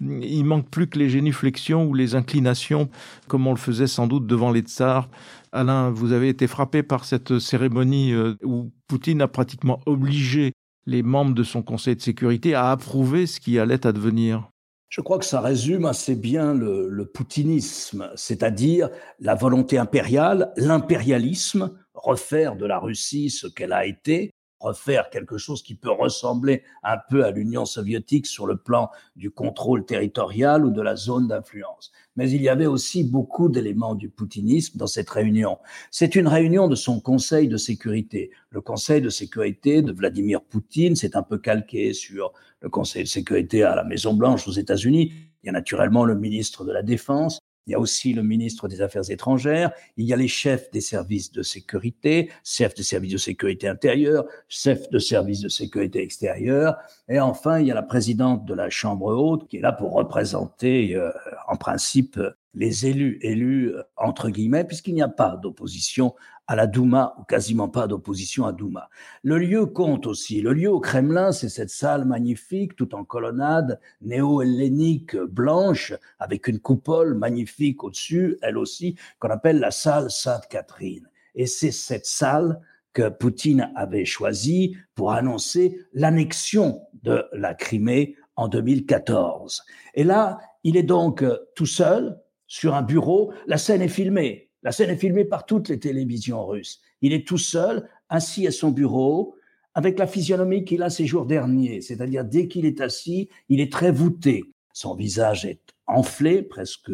Il 0.00 0.44
manque 0.44 0.68
plus 0.68 0.88
que 0.88 0.98
les 0.98 1.08
génuflexions 1.08 1.84
ou 1.86 1.94
les 1.94 2.16
inclinations, 2.16 2.88
comme 3.28 3.46
on 3.46 3.52
le 3.52 3.58
faisait 3.58 3.86
sans 3.86 4.08
doute 4.08 4.26
devant 4.26 4.50
les 4.50 4.62
tsars. 4.62 5.08
Alain, 5.52 5.90
vous 5.90 6.12
avez 6.12 6.30
été 6.30 6.46
frappé 6.46 6.82
par 6.82 7.04
cette 7.04 7.38
cérémonie 7.38 8.12
euh, 8.12 8.34
où 8.42 8.72
Poutine 8.88 9.20
a 9.22 9.28
pratiquement 9.28 9.80
obligé 9.86 10.52
les 10.86 11.02
membres 11.02 11.34
de 11.34 11.42
son 11.42 11.62
Conseil 11.62 11.96
de 11.96 12.02
sécurité 12.02 12.54
à 12.54 12.70
approuver 12.70 13.26
ce 13.26 13.40
qui 13.40 13.58
allait 13.58 13.86
advenir 13.86 14.52
je 14.92 15.00
crois 15.00 15.18
que 15.18 15.24
ça 15.24 15.40
résume 15.40 15.86
assez 15.86 16.14
bien 16.14 16.52
le, 16.52 17.06
poutinisme, 17.06 18.10
c'est-à-dire 18.14 18.90
la 19.20 19.34
volonté 19.34 19.78
impériale, 19.78 20.52
l'impérialisme, 20.58 21.72
refaire 21.94 22.56
de 22.56 22.66
la 22.66 22.78
Russie 22.78 23.30
ce 23.30 23.46
qu'elle 23.46 23.72
a 23.72 23.86
été, 23.86 24.32
refaire 24.60 25.08
quelque 25.08 25.38
chose 25.38 25.62
qui 25.62 25.76
peut 25.76 25.90
ressembler 25.90 26.62
un 26.82 26.98
peu 27.08 27.24
à 27.24 27.30
l'Union 27.30 27.64
soviétique 27.64 28.26
sur 28.26 28.46
le 28.46 28.58
plan 28.58 28.90
du 29.16 29.30
contrôle 29.30 29.86
territorial 29.86 30.66
ou 30.66 30.70
de 30.70 30.82
la 30.82 30.94
zone 30.94 31.26
d'influence. 31.26 31.90
Mais 32.16 32.30
il 32.30 32.42
y 32.42 32.48
avait 32.48 32.66
aussi 32.66 33.04
beaucoup 33.04 33.48
d'éléments 33.48 33.94
du 33.94 34.10
poutinisme 34.10 34.78
dans 34.78 34.86
cette 34.86 35.08
réunion. 35.08 35.58
C'est 35.90 36.14
une 36.14 36.28
réunion 36.28 36.68
de 36.68 36.74
son 36.74 37.00
Conseil 37.00 37.48
de 37.48 37.56
sécurité. 37.56 38.30
Le 38.50 38.60
Conseil 38.60 39.00
de 39.00 39.08
sécurité 39.08 39.82
de 39.82 39.92
Vladimir 39.92 40.42
Poutine, 40.42 40.94
c'est 40.94 41.16
un 41.16 41.22
peu 41.22 41.38
calqué 41.38 41.94
sur 41.94 42.32
le 42.60 42.68
Conseil 42.68 43.04
de 43.04 43.08
sécurité 43.08 43.62
à 43.62 43.74
la 43.74 43.84
Maison 43.84 44.14
Blanche 44.14 44.46
aux 44.46 44.52
États-Unis. 44.52 45.12
Il 45.42 45.46
y 45.46 45.48
a 45.48 45.52
naturellement 45.52 46.04
le 46.04 46.14
ministre 46.14 46.64
de 46.64 46.72
la 46.72 46.82
Défense, 46.82 47.40
il 47.66 47.72
y 47.72 47.74
a 47.74 47.78
aussi 47.78 48.12
le 48.12 48.22
ministre 48.22 48.66
des 48.66 48.80
Affaires 48.80 49.08
étrangères, 49.08 49.70
il 49.96 50.06
y 50.06 50.12
a 50.12 50.16
les 50.16 50.28
chefs 50.28 50.70
des 50.72 50.80
services 50.80 51.30
de 51.30 51.42
sécurité, 51.42 52.30
chefs 52.44 52.74
des 52.74 52.82
services 52.82 53.12
de 53.12 53.18
sécurité 53.18 53.68
intérieure, 53.68 54.24
chefs 54.48 54.90
de 54.90 54.98
services 54.98 55.40
de 55.40 55.48
sécurité 55.48 56.02
extérieure, 56.02 56.76
et 57.08 57.20
enfin 57.20 57.60
il 57.60 57.68
y 57.68 57.70
a 57.70 57.74
la 57.74 57.82
présidente 57.82 58.44
de 58.46 58.54
la 58.54 58.68
Chambre 58.68 59.14
haute 59.14 59.48
qui 59.48 59.58
est 59.58 59.60
là 59.60 59.72
pour 59.72 59.92
représenter 59.92 60.96
euh, 60.96 61.10
en 61.52 61.56
principe 61.56 62.18
les 62.54 62.86
élus, 62.86 63.18
élus 63.20 63.74
euh, 63.74 63.82
entre 63.96 64.30
guillemets, 64.30 64.64
puisqu'il 64.64 64.94
n'y 64.94 65.02
a 65.02 65.08
pas 65.08 65.36
d'opposition 65.36 66.14
à 66.46 66.56
la 66.56 66.66
Douma, 66.66 67.14
ou 67.18 67.24
quasiment 67.24 67.68
pas 67.68 67.86
d'opposition 67.86 68.46
à 68.46 68.52
Douma. 68.52 68.88
Le 69.22 69.38
lieu 69.38 69.66
compte 69.66 70.06
aussi. 70.06 70.40
Le 70.40 70.52
lieu 70.52 70.70
au 70.70 70.80
Kremlin, 70.80 71.32
c'est 71.32 71.48
cette 71.48 71.70
salle 71.70 72.04
magnifique, 72.04 72.74
tout 72.74 72.94
en 72.94 73.04
colonnade, 73.04 73.80
néo-hellénique, 74.00 75.16
blanche, 75.16 75.94
avec 76.18 76.48
une 76.48 76.58
coupole 76.58 77.14
magnifique 77.14 77.84
au-dessus, 77.84 78.38
elle 78.42 78.58
aussi, 78.58 78.96
qu'on 79.18 79.30
appelle 79.30 79.60
la 79.60 79.70
salle 79.70 80.10
Sainte-Catherine. 80.10 81.08
Et 81.34 81.46
c'est 81.46 81.70
cette 81.70 82.06
salle 82.06 82.60
que 82.92 83.08
Poutine 83.08 83.72
avait 83.74 84.04
choisie 84.04 84.76
pour 84.94 85.12
annoncer 85.12 85.78
l'annexion 85.94 86.82
de 87.02 87.24
la 87.32 87.54
Crimée 87.54 88.16
en 88.42 88.48
2014. 88.48 89.62
Et 89.94 90.04
là, 90.04 90.38
il 90.64 90.76
est 90.76 90.82
donc 90.82 91.24
tout 91.54 91.66
seul 91.66 92.18
sur 92.46 92.74
un 92.74 92.82
bureau. 92.82 93.32
La 93.46 93.58
scène 93.58 93.82
est 93.82 93.88
filmée. 93.88 94.50
La 94.62 94.72
scène 94.72 94.90
est 94.90 94.96
filmée 94.96 95.24
par 95.24 95.46
toutes 95.46 95.68
les 95.68 95.78
télévisions 95.78 96.46
russes. 96.46 96.80
Il 97.00 97.12
est 97.12 97.26
tout 97.26 97.38
seul, 97.38 97.88
assis 98.08 98.46
à 98.46 98.52
son 98.52 98.70
bureau, 98.70 99.34
avec 99.74 99.98
la 99.98 100.06
physionomie 100.06 100.64
qu'il 100.64 100.82
a 100.82 100.90
ces 100.90 101.06
jours 101.06 101.24
derniers, 101.24 101.80
c'est-à-dire 101.80 102.24
dès 102.24 102.46
qu'il 102.46 102.66
est 102.66 102.80
assis, 102.80 103.28
il 103.48 103.60
est 103.60 103.72
très 103.72 103.90
voûté. 103.90 104.44
Son 104.72 104.94
visage 104.94 105.44
est 105.46 105.62
enflé, 105.86 106.42
presque 106.42 106.92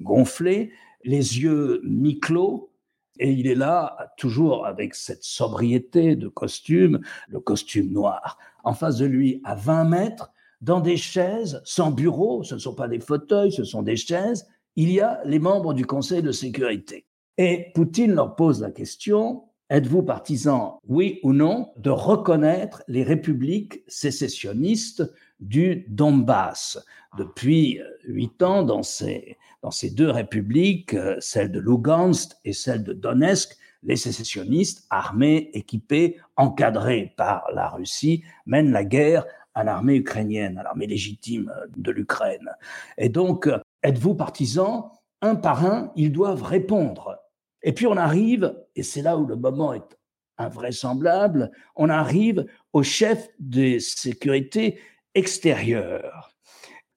gonflé, 0.00 0.72
les 1.04 1.40
yeux 1.40 1.80
mi-clos, 1.84 2.70
et 3.18 3.30
il 3.30 3.46
est 3.46 3.54
là 3.54 4.12
toujours 4.18 4.66
avec 4.66 4.94
cette 4.94 5.22
sobriété 5.22 6.16
de 6.16 6.28
costume, 6.28 7.00
le 7.28 7.40
costume 7.40 7.92
noir. 7.92 8.38
En 8.64 8.74
face 8.74 8.98
de 8.98 9.06
lui, 9.06 9.40
à 9.44 9.54
20 9.54 9.84
mètres, 9.84 10.32
dans 10.66 10.80
des 10.80 10.96
chaises, 10.96 11.62
sans 11.64 11.92
bureau, 11.92 12.42
ce 12.42 12.56
ne 12.56 12.58
sont 12.58 12.74
pas 12.74 12.88
des 12.88 12.98
fauteuils, 12.98 13.52
ce 13.52 13.62
sont 13.62 13.82
des 13.82 13.94
chaises, 13.94 14.48
il 14.74 14.90
y 14.90 15.00
a 15.00 15.20
les 15.24 15.38
membres 15.38 15.74
du 15.74 15.86
Conseil 15.86 16.22
de 16.22 16.32
sécurité. 16.32 17.06
Et 17.38 17.68
Poutine 17.72 18.12
leur 18.12 18.34
pose 18.34 18.60
la 18.60 18.72
question, 18.72 19.44
êtes-vous 19.70 20.02
partisan, 20.02 20.80
oui 20.88 21.20
ou 21.22 21.32
non, 21.32 21.68
de 21.76 21.90
reconnaître 21.90 22.82
les 22.88 23.04
républiques 23.04 23.84
sécessionnistes 23.86 25.04
du 25.38 25.86
Donbass? 25.88 26.84
Depuis 27.16 27.78
huit 28.02 28.42
ans, 28.42 28.64
dans 28.64 28.82
ces, 28.82 29.36
dans 29.62 29.70
ces 29.70 29.90
deux 29.90 30.10
républiques, 30.10 30.96
celle 31.20 31.52
de 31.52 31.60
Lugansk 31.60 32.32
et 32.44 32.52
celle 32.52 32.82
de 32.82 32.92
Donetsk, 32.92 33.56
les 33.84 33.96
sécessionnistes, 33.96 34.84
armés, 34.90 35.48
équipés, 35.54 36.16
encadrés 36.34 37.14
par 37.16 37.44
la 37.54 37.68
Russie, 37.68 38.24
mènent 38.46 38.72
la 38.72 38.84
guerre 38.84 39.24
à 39.56 39.64
l'armée 39.64 39.96
ukrainienne, 39.96 40.58
à 40.58 40.62
l'armée 40.62 40.86
légitime 40.86 41.50
de 41.76 41.90
l'Ukraine. 41.90 42.50
Et 42.98 43.08
donc, 43.08 43.48
êtes-vous 43.82 44.14
partisans 44.14 44.90
Un 45.22 45.34
par 45.34 45.64
un, 45.64 45.90
ils 45.96 46.12
doivent 46.12 46.42
répondre. 46.42 47.18
Et 47.62 47.72
puis 47.72 47.86
on 47.86 47.96
arrive, 47.96 48.54
et 48.76 48.82
c'est 48.82 49.00
là 49.00 49.16
où 49.16 49.26
le 49.26 49.34
moment 49.34 49.72
est 49.72 49.98
invraisemblable, 50.36 51.50
on 51.74 51.88
arrive 51.88 52.44
au 52.74 52.82
chef 52.82 53.28
des 53.38 53.80
sécurités 53.80 54.78
extérieures, 55.14 56.36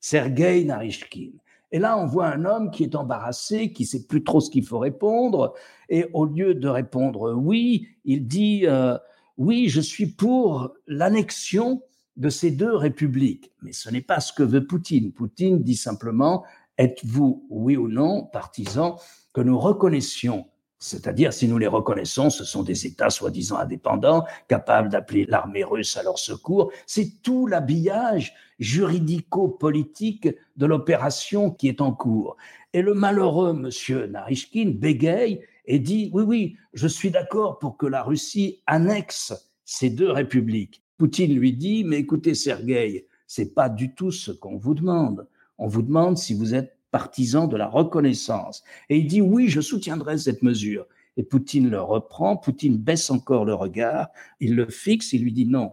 Sergei 0.01 0.65
Narishkin. 0.65 1.31
Et 1.71 1.79
là, 1.79 1.97
on 1.97 2.07
voit 2.07 2.27
un 2.27 2.43
homme 2.43 2.71
qui 2.71 2.83
est 2.83 2.95
embarrassé, 2.95 3.71
qui 3.71 3.85
sait 3.85 4.05
plus 4.05 4.23
trop 4.23 4.41
ce 4.41 4.49
qu'il 4.49 4.65
faut 4.65 4.79
répondre, 4.79 5.53
et 5.87 6.07
au 6.11 6.25
lieu 6.25 6.55
de 6.55 6.67
répondre 6.67 7.31
oui, 7.33 7.87
il 8.03 8.27
dit 8.27 8.65
euh, 8.65 8.97
oui, 9.37 9.69
je 9.69 9.79
suis 9.79 10.07
pour 10.07 10.73
l'annexion 10.87 11.81
de 12.19 12.29
ces 12.29 12.51
deux 12.51 12.75
républiques. 12.75 13.51
Mais 13.61 13.73
ce 13.73 13.89
n'est 13.89 14.01
pas 14.01 14.19
ce 14.19 14.31
que 14.31 14.43
veut 14.43 14.67
Poutine. 14.67 15.11
Poutine 15.11 15.63
dit 15.63 15.75
simplement 15.75 16.45
Êtes-vous, 16.77 17.45
oui 17.49 17.75
ou 17.75 17.87
non, 17.87 18.23
partisans 18.23 18.95
que 19.33 19.41
nous 19.41 19.59
reconnaissions? 19.59 20.45
C'est-à-dire, 20.81 21.33
si 21.33 21.49
nous 21.49 21.57
les 21.57 21.67
reconnaissons, 21.67 22.29
ce 22.29 22.45
sont 22.45 22.63
des 22.63 22.87
États 22.87 23.09
soi-disant 23.09 23.57
indépendants, 23.57 24.23
capables 24.47 24.87
d'appeler 24.87 25.25
l'armée 25.25 25.65
russe 25.65 25.97
à 25.97 26.03
leur 26.03 26.17
secours. 26.17 26.71
C'est 26.85 27.21
tout 27.21 27.47
l'habillage 27.47 28.33
juridico-politique 28.59 30.29
de 30.55 30.65
l'opération 30.65 31.51
qui 31.51 31.67
est 31.67 31.81
en 31.81 31.91
cours. 31.91 32.37
Et 32.71 32.81
le 32.81 32.93
malheureux 32.93 33.51
monsieur 33.51 34.07
Narishkin 34.07 34.71
bégaye 34.73 35.41
et 35.65 35.79
dit, 35.79 36.11
oui, 36.13 36.23
oui, 36.23 36.57
je 36.73 36.87
suis 36.87 37.11
d'accord 37.11 37.59
pour 37.59 37.75
que 37.75 37.85
la 37.85 38.01
Russie 38.01 38.61
annexe 38.65 39.33
ces 39.65 39.89
deux 39.89 40.11
républiques. 40.11 40.81
Poutine 40.99 41.33
lui 41.33 41.53
dit, 41.53 41.85
mais 41.85 41.99
écoutez, 41.99 42.35
Sergueï, 42.35 43.05
c'est 43.25 43.55
pas 43.55 43.69
du 43.69 43.95
tout 43.95 44.11
ce 44.11 44.31
qu'on 44.31 44.57
vous 44.57 44.75
demande. 44.75 45.27
On 45.57 45.65
vous 45.65 45.81
demande 45.81 46.17
si 46.17 46.33
vous 46.33 46.53
êtes 46.53 46.77
partisan 46.91 47.47
de 47.47 47.55
la 47.55 47.67
reconnaissance. 47.67 48.63
Et 48.89 48.97
il 48.97 49.07
dit 49.07 49.21
oui, 49.21 49.47
je 49.47 49.61
soutiendrai 49.61 50.17
cette 50.17 50.43
mesure. 50.43 50.85
Et 51.15 51.23
Poutine 51.23 51.69
le 51.69 51.79
reprend, 51.79 52.35
Poutine 52.35 52.77
baisse 52.77 53.09
encore 53.09 53.45
le 53.45 53.53
regard, 53.53 54.09
il 54.41 54.55
le 54.55 54.69
fixe, 54.69 55.13
il 55.13 55.23
lui 55.23 55.31
dit 55.31 55.45
non, 55.45 55.71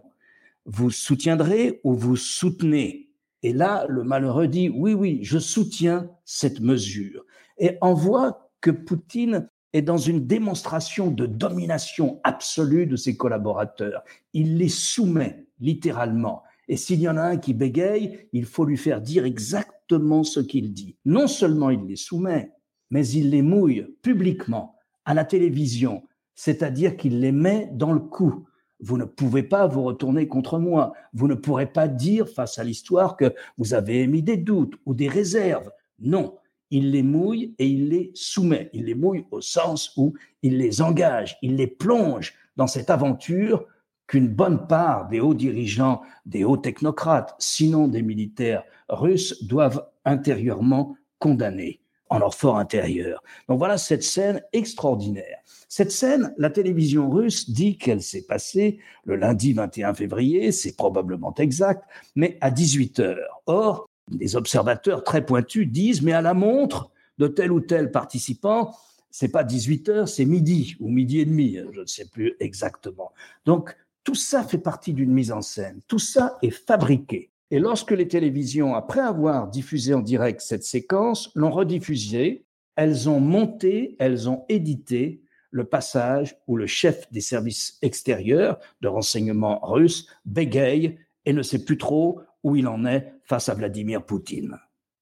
vous 0.65 0.91
soutiendrez 0.91 1.81
ou 1.83 1.93
vous 1.93 2.15
soutenez. 2.15 3.09
Et 3.43 3.51
là, 3.51 3.85
le 3.89 4.05
malheureux 4.05 4.47
dit 4.47 4.69
oui, 4.69 4.93
oui, 4.93 5.19
je 5.23 5.39
soutiens 5.39 6.09
cette 6.23 6.61
mesure. 6.61 7.25
Et 7.57 7.77
on 7.81 7.93
voit 7.93 8.49
que 8.61 8.71
Poutine 8.71 9.49
est 9.77 9.81
dans 9.81 9.97
une 9.97 10.25
démonstration 10.25 11.11
de 11.11 11.25
domination 11.25 12.19
absolue 12.23 12.87
de 12.87 12.95
ses 12.95 13.15
collaborateurs. 13.15 14.03
Il 14.33 14.57
les 14.57 14.69
soumet 14.69 15.45
littéralement. 15.59 16.43
Et 16.67 16.75
s'il 16.75 16.99
y 16.99 17.07
en 17.07 17.17
a 17.17 17.21
un 17.21 17.37
qui 17.37 17.53
bégaye, 17.53 18.27
il 18.33 18.45
faut 18.45 18.65
lui 18.65 18.77
faire 18.77 19.01
dire 19.01 19.25
exactement 19.25 20.23
ce 20.23 20.39
qu'il 20.39 20.73
dit. 20.73 20.97
Non 21.05 21.27
seulement 21.27 21.69
il 21.69 21.85
les 21.85 21.95
soumet, 21.95 22.51
mais 22.89 23.07
il 23.07 23.29
les 23.29 23.41
mouille 23.41 23.95
publiquement 24.01 24.75
à 25.05 25.13
la 25.13 25.23
télévision, 25.23 26.03
c'est-à-dire 26.35 26.97
qu'il 26.97 27.21
les 27.21 27.31
met 27.31 27.69
dans 27.71 27.93
le 27.93 27.99
coup. 27.99 28.45
Vous 28.79 28.97
ne 28.97 29.05
pouvez 29.05 29.43
pas 29.43 29.65
vous 29.65 29.83
retourner 29.83 30.27
contre 30.27 30.59
moi. 30.59 30.93
Vous 31.13 31.27
ne 31.27 31.33
pourrez 31.33 31.65
pas 31.65 31.87
dire 31.87 32.27
face 32.27 32.59
à 32.59 32.63
l'histoire 32.63 33.17
que 33.17 33.33
vous 33.57 33.73
avez 33.73 34.01
émis 34.01 34.21
des 34.21 34.37
doutes 34.37 34.75
ou 34.85 34.93
des 34.93 35.07
réserves. 35.07 35.71
Non, 35.99 36.35
il 36.71 36.91
les 36.91 37.03
mouille 37.03 37.55
et 37.59 37.67
il 37.67 37.89
les 37.89 38.11
soumet. 38.13 38.69
Il 38.73 38.85
les 38.85 38.95
mouille 38.95 39.25
au 39.31 39.41
sens 39.41 39.93
où 39.97 40.13
il 40.41 40.57
les 40.57 40.81
engage, 40.81 41.37
il 41.41 41.55
les 41.55 41.67
plonge 41.67 42.33
dans 42.55 42.67
cette 42.67 42.89
aventure 42.89 43.65
qu'une 44.07 44.29
bonne 44.29 44.67
part 44.67 45.09
des 45.09 45.19
hauts 45.19 45.33
dirigeants, 45.33 46.01
des 46.25 46.43
hauts 46.43 46.57
technocrates, 46.57 47.35
sinon 47.39 47.87
des 47.87 48.01
militaires 48.01 48.63
russes, 48.89 49.43
doivent 49.43 49.85
intérieurement 50.05 50.95
condamner 51.19 51.81
en 52.09 52.19
leur 52.19 52.33
fort 52.33 52.57
intérieur. 52.57 53.21
Donc 53.49 53.59
voilà 53.59 53.77
cette 53.77 54.03
scène 54.03 54.41
extraordinaire. 54.53 55.39
Cette 55.67 55.91
scène, 55.91 56.33
la 56.37 56.49
télévision 56.49 57.09
russe 57.09 57.49
dit 57.49 57.77
qu'elle 57.77 58.01
s'est 58.01 58.25
passée 58.25 58.79
le 59.03 59.17
lundi 59.17 59.51
21 59.51 59.93
février, 59.93 60.53
c'est 60.53 60.77
probablement 60.77 61.33
exact, 61.35 61.83
mais 62.15 62.37
à 62.39 62.49
18 62.49 62.99
heures. 63.01 63.41
Or, 63.45 63.86
des 64.09 64.35
observateurs 64.35 65.03
très 65.03 65.25
pointus 65.25 65.67
disent, 65.67 66.01
mais 66.01 66.13
à 66.13 66.21
la 66.21 66.33
montre 66.33 66.91
de 67.17 67.27
tel 67.27 67.51
ou 67.51 67.59
tel 67.59 67.91
participant, 67.91 68.75
c'est 69.09 69.29
pas 69.29 69.43
18 69.43 69.89
heures, 69.89 70.07
c'est 70.07 70.25
midi 70.25 70.75
ou 70.79 70.89
midi 70.89 71.19
et 71.19 71.25
demi, 71.25 71.57
je 71.71 71.81
ne 71.81 71.85
sais 71.85 72.05
plus 72.05 72.35
exactement. 72.39 73.11
Donc, 73.45 73.75
tout 74.03 74.15
ça 74.15 74.43
fait 74.43 74.57
partie 74.57 74.93
d'une 74.93 75.11
mise 75.11 75.31
en 75.31 75.41
scène. 75.41 75.81
Tout 75.87 75.99
ça 75.99 76.37
est 76.41 76.51
fabriqué. 76.51 77.31
Et 77.49 77.59
lorsque 77.59 77.91
les 77.91 78.07
télévisions, 78.07 78.75
après 78.75 78.99
avoir 78.99 79.49
diffusé 79.49 79.93
en 79.93 80.01
direct 80.01 80.41
cette 80.41 80.63
séquence, 80.63 81.31
l'ont 81.35 81.51
rediffusée, 81.51 82.45
elles 82.75 83.09
ont 83.09 83.19
monté, 83.19 83.95
elles 83.99 84.29
ont 84.29 84.45
édité 84.49 85.21
le 85.51 85.63
passage 85.63 86.37
où 86.47 86.57
le 86.57 86.67
chef 86.67 87.11
des 87.11 87.21
services 87.21 87.77
extérieurs 87.81 88.59
de 88.81 88.87
renseignement 88.87 89.59
russe 89.63 90.07
bégaye 90.25 90.99
et 91.25 91.33
ne 91.33 91.41
sait 91.41 91.63
plus 91.63 91.77
trop 91.77 92.21
où 92.43 92.55
il 92.55 92.67
en 92.67 92.85
est 92.85 93.13
face 93.27 93.49
à 93.49 93.53
Vladimir 93.53 94.03
Poutine. 94.03 94.57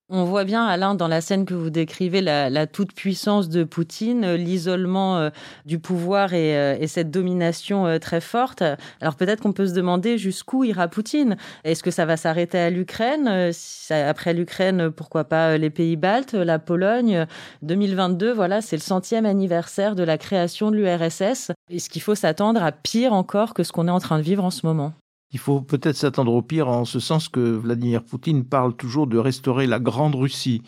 On 0.08 0.22
voit 0.22 0.44
bien, 0.44 0.64
Alain, 0.64 0.94
dans 0.94 1.08
la 1.08 1.20
scène 1.20 1.44
que 1.44 1.54
vous 1.54 1.68
décrivez, 1.68 2.20
la, 2.20 2.66
toute-puissance 2.68 3.48
de 3.48 3.64
Poutine, 3.64 4.22
euh, 4.22 4.36
l'isolement 4.36 5.18
euh, 5.18 5.30
du 5.64 5.80
pouvoir 5.80 6.30
euh, 6.32 6.76
et, 6.78 6.86
cette 6.86 7.10
domination 7.10 7.98
très 7.98 8.20
forte. 8.20 8.62
Alors 9.00 9.16
peut-être 9.16 9.42
qu'on 9.42 9.52
peut 9.52 9.66
se 9.66 9.74
demander 9.74 10.16
jusqu'où 10.16 10.62
ira 10.62 10.86
Poutine. 10.86 11.36
Est-ce 11.64 11.82
que 11.82 11.90
ça 11.90 12.04
va 12.06 12.16
s'arrêter 12.16 12.56
à 12.56 12.70
l'Ukraine 12.70 13.50
Après 13.90 14.32
l'Ukraine, 14.32 14.92
pourquoi 14.92 15.24
pas 15.24 15.58
les 15.58 15.70
pays 15.70 15.96
baltes, 15.96 16.34
la 16.34 16.60
Pologne 16.60 17.26
2022, 17.62 18.32
voilà, 18.32 18.60
c'est 18.60 18.76
le 18.76 18.82
centième 18.82 19.26
anniversaire 19.26 19.96
de 19.96 20.04
la 20.04 20.18
création 20.18 20.70
de 20.70 20.76
l'URSS. 20.76 21.50
Est-ce 21.68 21.90
qu'il 21.90 22.02
faut 22.02 22.14
s'attendre 22.14 22.62
à 22.62 22.70
pire 22.70 23.12
encore 23.12 23.54
que 23.54 23.64
ce 23.64 23.72
qu'on 23.72 23.88
est 23.88 23.90
en 23.90 24.00
train 24.00 24.18
de 24.18 24.24
vivre 24.24 24.44
en 24.44 24.50
ce 24.50 24.66
moment? 24.66 24.92
Il 25.36 25.38
faut 25.38 25.60
peut-être 25.60 25.96
s'attendre 25.96 26.32
au 26.32 26.40
pire 26.40 26.66
en 26.68 26.86
ce 26.86 26.98
sens 26.98 27.28
que 27.28 27.40
Vladimir 27.40 28.02
Poutine 28.02 28.42
parle 28.42 28.74
toujours 28.74 29.06
de 29.06 29.18
restaurer 29.18 29.66
la 29.66 29.78
Grande 29.78 30.14
Russie. 30.14 30.62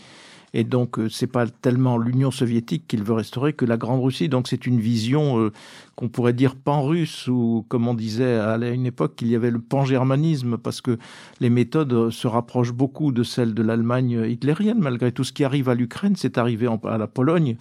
Et 0.53 0.63
donc, 0.63 0.99
euh, 0.99 1.09
c'est 1.09 1.27
pas 1.27 1.47
tellement 1.47 1.97
l'Union 1.97 2.31
soviétique 2.31 2.87
qu'il 2.87 3.03
veut 3.03 3.15
restaurer 3.15 3.55
que 3.55 3.65
la 3.65 3.79
Grande 3.79 4.03
Russie. 4.03 4.29
Donc, 4.29 4.47
c'est 4.47 4.67
une 4.67 4.79
vision 4.79 5.41
euh, 5.41 5.53
qu'on 5.97 6.11
pourrait 6.11 6.35
dire 6.35 6.55
pan-russe 6.55 7.29
ou, 7.29 7.65
comme 7.69 7.89
on 7.89 7.95
disait 7.95 8.35
à 8.35 8.57
une 8.59 8.85
époque, 8.85 9.17
qu'il 9.17 9.29
y 9.29 9.37
avait 9.37 9.51
le 9.51 9.59
pan-germanisme 9.59 10.59
parce 10.59 10.83
que 10.83 10.99
les 11.41 11.49
méthodes 11.49 11.93
euh, 11.95 12.11
se 12.11 12.27
rapprochent 12.27 12.75
beaucoup 12.75 13.11
de 13.11 13.23
celles 13.23 13.55
de 13.55 13.63
l'Allemagne 13.63 14.27
hitlérienne. 14.29 14.81
Malgré 14.81 15.13
tout 15.13 15.25
ce 15.25 15.33
qui 15.33 15.45
arrive 15.45 15.71
à 15.71 15.75
l'Ukraine, 15.75 16.15
c'est 16.15 16.37
arrivé 16.37 16.69
à 16.85 16.99
la 16.99 17.07
Pologne 17.07 17.57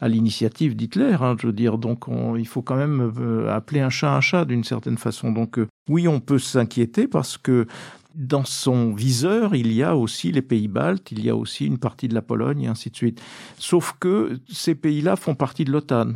à 0.00 0.08
l'initiative 0.08 0.76
d'Hitler. 0.76 1.16
Hein, 1.20 1.36
je 1.40 1.46
veux 1.46 1.52
dire, 1.52 1.78
donc 1.78 2.04
il 2.36 2.46
faut 2.46 2.62
quand 2.62 2.76
même 2.76 3.12
euh, 3.18 3.54
appeler 3.54 3.80
un 3.80 3.90
chat 3.90 4.14
un 4.14 4.20
chat 4.20 4.44
d'une 4.44 4.64
certaine 4.64 4.98
façon. 4.98 5.32
Donc 5.32 5.58
euh, 5.58 5.66
oui, 5.88 6.08
on 6.08 6.20
peut 6.20 6.38
s'inquiéter 6.38 7.08
parce 7.08 7.38
que 7.38 7.66
dans 8.14 8.44
son 8.44 8.92
viseur, 8.92 9.54
il 9.54 9.72
y 9.72 9.82
a 9.82 9.96
aussi 9.96 10.32
les 10.32 10.42
pays 10.42 10.68
baltes, 10.68 11.12
il 11.12 11.24
y 11.24 11.30
a 11.30 11.36
aussi 11.36 11.66
une 11.66 11.78
partie 11.78 12.08
de 12.08 12.14
la 12.14 12.22
Pologne 12.22 12.62
et 12.62 12.66
ainsi 12.66 12.90
de 12.90 12.96
suite. 12.96 13.22
Sauf 13.58 13.94
que 14.00 14.40
ces 14.50 14.74
pays-là 14.74 15.16
font 15.16 15.34
partie 15.34 15.64
de 15.64 15.70
l'OTAN. 15.70 16.14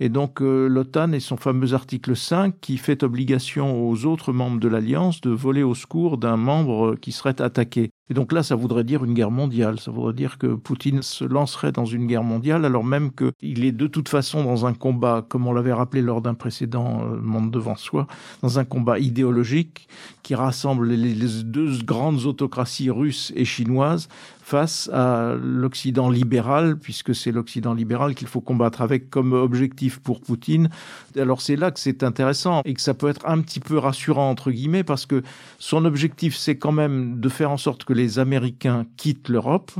Et 0.00 0.08
donc 0.08 0.40
euh, 0.40 0.66
l'OTAN 0.66 1.12
et 1.12 1.20
son 1.20 1.36
fameux 1.36 1.74
article 1.74 2.16
5 2.16 2.54
qui 2.60 2.78
fait 2.78 3.02
obligation 3.02 3.88
aux 3.88 4.06
autres 4.06 4.32
membres 4.32 4.58
de 4.58 4.68
l'Alliance 4.68 5.20
de 5.20 5.30
voler 5.30 5.62
au 5.62 5.74
secours 5.74 6.16
d'un 6.16 6.36
membre 6.36 6.96
qui 6.96 7.12
serait 7.12 7.40
attaqué. 7.40 7.90
Et 8.10 8.14
donc 8.14 8.32
là, 8.32 8.42
ça 8.42 8.56
voudrait 8.56 8.82
dire 8.82 9.04
une 9.04 9.14
guerre 9.14 9.30
mondiale. 9.30 9.78
Ça 9.78 9.92
voudrait 9.92 10.12
dire 10.12 10.36
que 10.36 10.48
Poutine 10.48 11.00
se 11.00 11.24
lancerait 11.24 11.70
dans 11.70 11.84
une 11.84 12.08
guerre 12.08 12.24
mondiale, 12.24 12.64
alors 12.64 12.82
même 12.82 13.12
qu'il 13.12 13.64
est 13.64 13.72
de 13.72 13.86
toute 13.86 14.08
façon 14.08 14.42
dans 14.42 14.66
un 14.66 14.74
combat, 14.74 15.24
comme 15.28 15.46
on 15.46 15.52
l'avait 15.52 15.72
rappelé 15.72 16.02
lors 16.02 16.20
d'un 16.20 16.34
précédent 16.34 17.02
euh, 17.04 17.20
Monde 17.20 17.52
devant 17.52 17.76
soi, 17.76 18.08
dans 18.42 18.58
un 18.58 18.64
combat 18.64 18.98
idéologique 18.98 19.88
qui 20.24 20.34
rassemble 20.34 20.88
les 20.88 21.14
deux 21.44 21.78
grandes 21.84 22.26
autocraties 22.26 22.90
russes 22.90 23.32
et 23.36 23.44
chinoises 23.44 24.08
face 24.50 24.90
à 24.92 25.36
l'Occident 25.40 26.10
libéral, 26.10 26.76
puisque 26.76 27.14
c'est 27.14 27.30
l'Occident 27.30 27.72
libéral 27.72 28.16
qu'il 28.16 28.26
faut 28.26 28.40
combattre 28.40 28.82
avec 28.82 29.08
comme 29.08 29.32
objectif 29.32 30.00
pour 30.00 30.20
Poutine. 30.20 30.70
Alors 31.16 31.40
c'est 31.40 31.54
là 31.54 31.70
que 31.70 31.78
c'est 31.78 32.02
intéressant 32.02 32.62
et 32.64 32.74
que 32.74 32.80
ça 32.80 32.92
peut 32.92 33.08
être 33.08 33.24
un 33.26 33.40
petit 33.42 33.60
peu 33.60 33.78
rassurant, 33.78 34.28
entre 34.28 34.50
guillemets, 34.50 34.82
parce 34.82 35.06
que 35.06 35.22
son 35.60 35.84
objectif, 35.84 36.36
c'est 36.36 36.58
quand 36.58 36.72
même 36.72 37.20
de 37.20 37.28
faire 37.28 37.52
en 37.52 37.58
sorte 37.58 37.84
que 37.84 37.92
les 37.92 38.18
Américains 38.18 38.86
quittent 38.96 39.28
l'Europe 39.28 39.70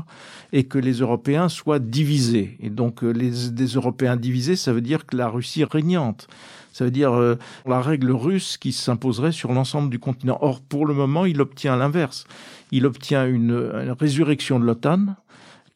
et 0.52 0.62
que 0.62 0.78
les 0.78 1.00
Européens 1.00 1.48
soient 1.48 1.80
divisés. 1.80 2.56
Et 2.60 2.70
donc, 2.70 3.02
euh, 3.02 3.10
les, 3.10 3.50
des 3.50 3.66
Européens 3.66 4.14
divisés, 4.14 4.54
ça 4.54 4.72
veut 4.72 4.82
dire 4.82 5.04
que 5.04 5.16
la 5.16 5.28
Russie 5.28 5.64
régnante. 5.64 6.28
Ça 6.72 6.84
veut 6.84 6.90
dire 6.90 7.12
euh, 7.12 7.36
la 7.66 7.80
règle 7.80 8.12
russe 8.12 8.56
qui 8.56 8.72
s'imposerait 8.72 9.32
sur 9.32 9.52
l'ensemble 9.52 9.90
du 9.90 9.98
continent. 9.98 10.38
Or, 10.40 10.60
pour 10.60 10.86
le 10.86 10.94
moment, 10.94 11.24
il 11.24 11.40
obtient 11.40 11.76
l'inverse. 11.76 12.24
Il 12.72 12.86
obtient 12.86 13.26
une, 13.26 13.52
résurrection 13.98 14.60
de 14.60 14.64
l'OTAN, 14.64 15.16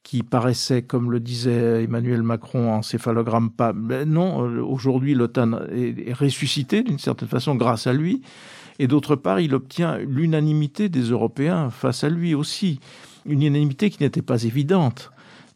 qui 0.03 0.23
paraissait, 0.23 0.83
comme 0.83 1.11
le 1.11 1.19
disait 1.19 1.85
Emmanuel 1.85 2.23
Macron, 2.23 2.73
en 2.73 2.83
céphalogramme 2.83 3.51
pas. 3.51 3.73
Mais 3.73 4.05
non, 4.05 4.47
euh, 4.47 4.63
aujourd'hui, 4.63 5.15
l'OTAN 5.15 5.61
est, 5.73 6.13
ressuscitée 6.13 6.83
d'une 6.83 6.99
certaine 6.99 7.29
façon 7.29 7.55
grâce 7.55 7.87
à 7.87 7.95
lui. 7.95 8.21
Et 8.79 8.87
d'autre 8.87 9.17
part, 9.17 9.41
il 9.41 9.55
obtient 9.55 9.99
l'unanimité 9.99 10.89
des 10.89 11.11
Européens 11.11 11.71
face 11.71 12.05
à 12.05 12.11
lui 12.11 12.35
aussi. 12.35 12.81
Une 13.25 13.43
unanimité 13.43 13.89
qui 13.89 14.03
n'était 14.03 14.23
pas 14.23 14.45
évidente 14.45 15.11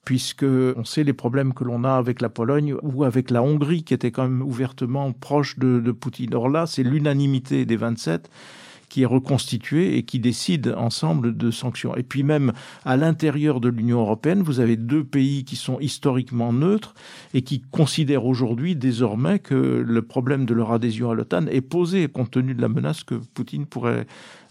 puisque 0.05 0.45
on 0.45 0.87
sait 0.87 1.05
les 1.05 1.13
problèmes 1.13 1.53
que 1.53 1.65
l'on 1.65 1.85
a 1.85 1.93
avec 1.93 2.23
la 2.23 2.31
Pologne 2.31 2.75
ou 2.81 3.05
avec 3.05 3.31
la 3.31 3.43
Hongrie, 3.43 3.83
qui 3.83 3.93
était 3.93 4.11
quand 4.11 4.23
même 4.23 4.41
ouvertement 4.41 5.13
proche 5.13 5.59
de, 5.59 5.81
de 5.81 5.93
Poutine. 5.93 6.35
Or 6.35 6.49
là, 6.49 6.65
c'est 6.65 6.83
l'unanimité 6.83 7.67
des 7.67 7.77
27 7.77 8.31
qui 8.89 9.03
est 9.03 9.07
reconstitué 9.07 9.97
et 9.97 10.03
qui 10.03 10.19
décide 10.19 10.75
ensemble 10.77 11.37
de 11.37 11.51
sanctions. 11.51 11.97
Et 11.97 12.03
puis 12.03 12.23
même 12.23 12.53
à 12.85 12.97
l'intérieur 12.97 13.61
de 13.61 13.69
l'Union 13.69 14.01
européenne, 14.01 14.43
vous 14.43 14.61
avez 14.61 14.77
deux 14.77 15.05
pays 15.05 15.45
qui 15.45 15.57
sont 15.57 15.79
historiquement 15.81 16.53
neutres 16.53 16.95
et 17.35 17.43
qui 17.43 17.61
considèrent 17.61 18.27
aujourd'hui 18.27 18.77
désormais 18.77 19.39
que 19.39 19.55
le 19.55 20.03
problème 20.03 20.47
de 20.47 20.55
leur 20.55 20.73
adhésion 20.73 21.11
à 21.11 21.15
l'OTAN 21.15 21.47
est 21.47 21.61
posé 21.61 22.09
compte 22.09 22.31
tenu 22.31 22.55
de 22.55 22.63
la 22.63 22.69
menace 22.69 23.05
que 23.05 23.15
Poutine 23.15 23.67
pourrait 23.67 24.07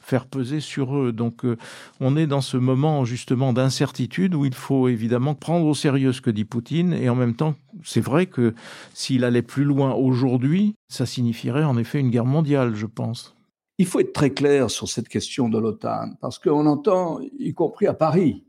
faire 0.07 0.25
peser 0.25 0.61
sur 0.61 0.97
eux. 0.97 1.11
Donc 1.11 1.43
euh, 1.43 1.57
on 1.99 2.15
est 2.15 2.27
dans 2.27 2.41
ce 2.41 2.55
moment 2.57 3.03
justement 3.03 3.51
d'incertitude 3.51 4.35
où 4.35 4.45
il 4.45 4.53
faut 4.53 4.87
évidemment 4.87 5.35
prendre 5.35 5.65
au 5.65 5.73
sérieux 5.73 6.13
ce 6.13 6.21
que 6.21 6.29
dit 6.29 6.45
Poutine 6.45 6.93
et 6.93 7.09
en 7.09 7.15
même 7.15 7.35
temps 7.35 7.55
c'est 7.83 8.01
vrai 8.01 8.25
que 8.25 8.55
s'il 8.93 9.23
allait 9.23 9.41
plus 9.41 9.65
loin 9.65 9.93
aujourd'hui, 9.93 10.75
ça 10.87 11.05
signifierait 11.05 11.63
en 11.63 11.77
effet 11.77 11.99
une 11.99 12.09
guerre 12.09 12.25
mondiale, 12.25 12.75
je 12.75 12.85
pense. 12.85 13.36
Il 13.79 13.85
faut 13.85 13.99
être 13.99 14.13
très 14.13 14.31
clair 14.31 14.71
sur 14.71 14.89
cette 14.89 15.07
question 15.07 15.49
de 15.49 15.59
l'OTAN, 15.59 16.13
parce 16.19 16.39
qu'on 16.39 16.65
entend, 16.65 17.19
y 17.37 17.53
compris 17.53 17.85
à 17.85 17.93
Paris, 17.93 18.43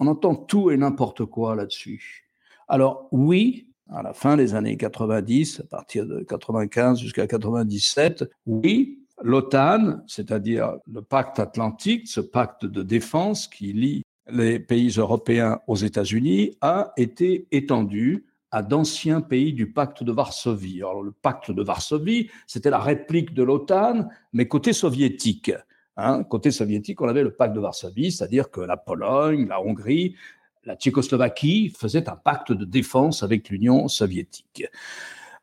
on 0.00 0.08
entend 0.08 0.34
tout 0.34 0.72
et 0.72 0.76
n'importe 0.76 1.24
quoi 1.24 1.54
là-dessus. 1.54 2.28
Alors 2.66 3.06
oui, 3.12 3.68
à 3.90 4.02
la 4.02 4.12
fin 4.12 4.36
des 4.36 4.54
années 4.54 4.76
90, 4.76 5.60
à 5.60 5.64
partir 5.64 6.06
de 6.06 6.20
95 6.20 6.98
jusqu'à 6.98 7.28
97, 7.28 8.24
oui, 8.46 8.98
l'OTAN, 9.22 10.00
c'est-à-dire 10.08 10.74
le 10.90 11.02
pacte 11.02 11.38
atlantique, 11.38 12.08
ce 12.08 12.20
pacte 12.20 12.66
de 12.66 12.82
défense 12.82 13.46
qui 13.46 13.72
lie 13.72 14.02
les 14.28 14.58
pays 14.58 14.90
européens 14.96 15.60
aux 15.68 15.76
États-Unis, 15.76 16.56
a 16.60 16.92
été 16.96 17.46
étendu 17.52 18.24
à 18.52 18.62
d'anciens 18.62 19.20
pays 19.20 19.52
du 19.52 19.72
pacte 19.72 20.04
de 20.04 20.12
Varsovie. 20.12 20.78
Alors, 20.78 21.02
le 21.02 21.10
pacte 21.10 21.50
de 21.50 21.62
Varsovie, 21.62 22.30
c'était 22.46 22.70
la 22.70 22.78
réplique 22.78 23.34
de 23.34 23.42
l'OTAN, 23.42 24.08
mais 24.32 24.46
côté 24.46 24.72
soviétique. 24.72 25.52
Hein, 25.96 26.22
côté 26.22 26.52
soviétique, 26.52 27.00
on 27.00 27.08
avait 27.08 27.24
le 27.24 27.32
pacte 27.32 27.54
de 27.54 27.60
Varsovie, 27.60 28.12
c'est-à-dire 28.12 28.50
que 28.50 28.60
la 28.60 28.76
Pologne, 28.76 29.48
la 29.48 29.60
Hongrie 29.60 30.14
la 30.64 30.76
Tchécoslovaquie 30.76 31.70
faisait 31.76 32.08
un 32.08 32.16
pacte 32.16 32.52
de 32.52 32.64
défense 32.64 33.22
avec 33.22 33.48
l'Union 33.48 33.88
soviétique. 33.88 34.64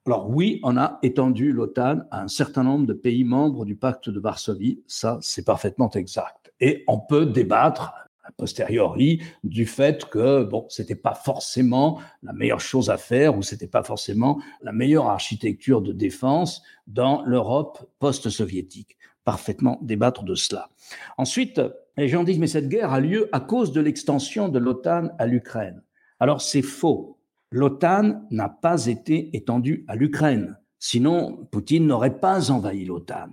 Alors 0.05 0.29
oui, 0.29 0.59
on 0.63 0.77
a 0.77 0.97
étendu 1.03 1.51
l'OTAN 1.51 1.99
à 2.09 2.21
un 2.21 2.27
certain 2.27 2.63
nombre 2.63 2.87
de 2.87 2.93
pays 2.93 3.23
membres 3.23 3.65
du 3.65 3.75
pacte 3.75 4.09
de 4.09 4.19
Varsovie, 4.19 4.81
ça 4.87 5.19
c'est 5.21 5.45
parfaitement 5.45 5.89
exact. 5.91 6.51
Et 6.59 6.83
on 6.87 6.99
peut 6.99 7.25
débattre 7.25 7.93
a 8.29 8.31
posteriori 8.31 9.21
du 9.43 9.65
fait 9.65 10.05
que 10.05 10.43
bon, 10.43 10.65
c'était 10.69 10.95
pas 10.95 11.15
forcément 11.15 11.99
la 12.23 12.31
meilleure 12.33 12.61
chose 12.61 12.89
à 12.89 12.97
faire 12.97 13.37
ou 13.37 13.41
c'était 13.41 13.67
pas 13.67 13.83
forcément 13.83 14.39
la 14.61 14.71
meilleure 14.71 15.07
architecture 15.07 15.81
de 15.81 15.91
défense 15.91 16.61
dans 16.87 17.23
l'Europe 17.23 17.89
post-soviétique. 17.99 18.97
Parfaitement 19.25 19.79
débattre 19.81 20.23
de 20.23 20.35
cela. 20.35 20.69
Ensuite, 21.17 21.61
les 21.97 22.07
gens 22.07 22.23
disent 22.23 22.39
mais 22.39 22.47
cette 22.47 22.69
guerre 22.69 22.93
a 22.93 22.99
lieu 22.99 23.29
à 23.31 23.39
cause 23.39 23.71
de 23.71 23.81
l'extension 23.81 24.47
de 24.47 24.59
l'OTAN 24.59 25.09
à 25.17 25.25
l'Ukraine. 25.25 25.81
Alors 26.19 26.41
c'est 26.41 26.61
faux. 26.61 27.17
L'OTAN 27.51 28.21
n'a 28.29 28.49
pas 28.49 28.85
été 28.85 29.35
étendue 29.35 29.85
à 29.87 29.95
l'Ukraine. 29.95 30.57
Sinon, 30.77 31.47
Poutine 31.51 31.87
n'aurait 31.87 32.19
pas 32.19 32.51
envahi 32.51 32.85
l'OTAN. 32.85 33.29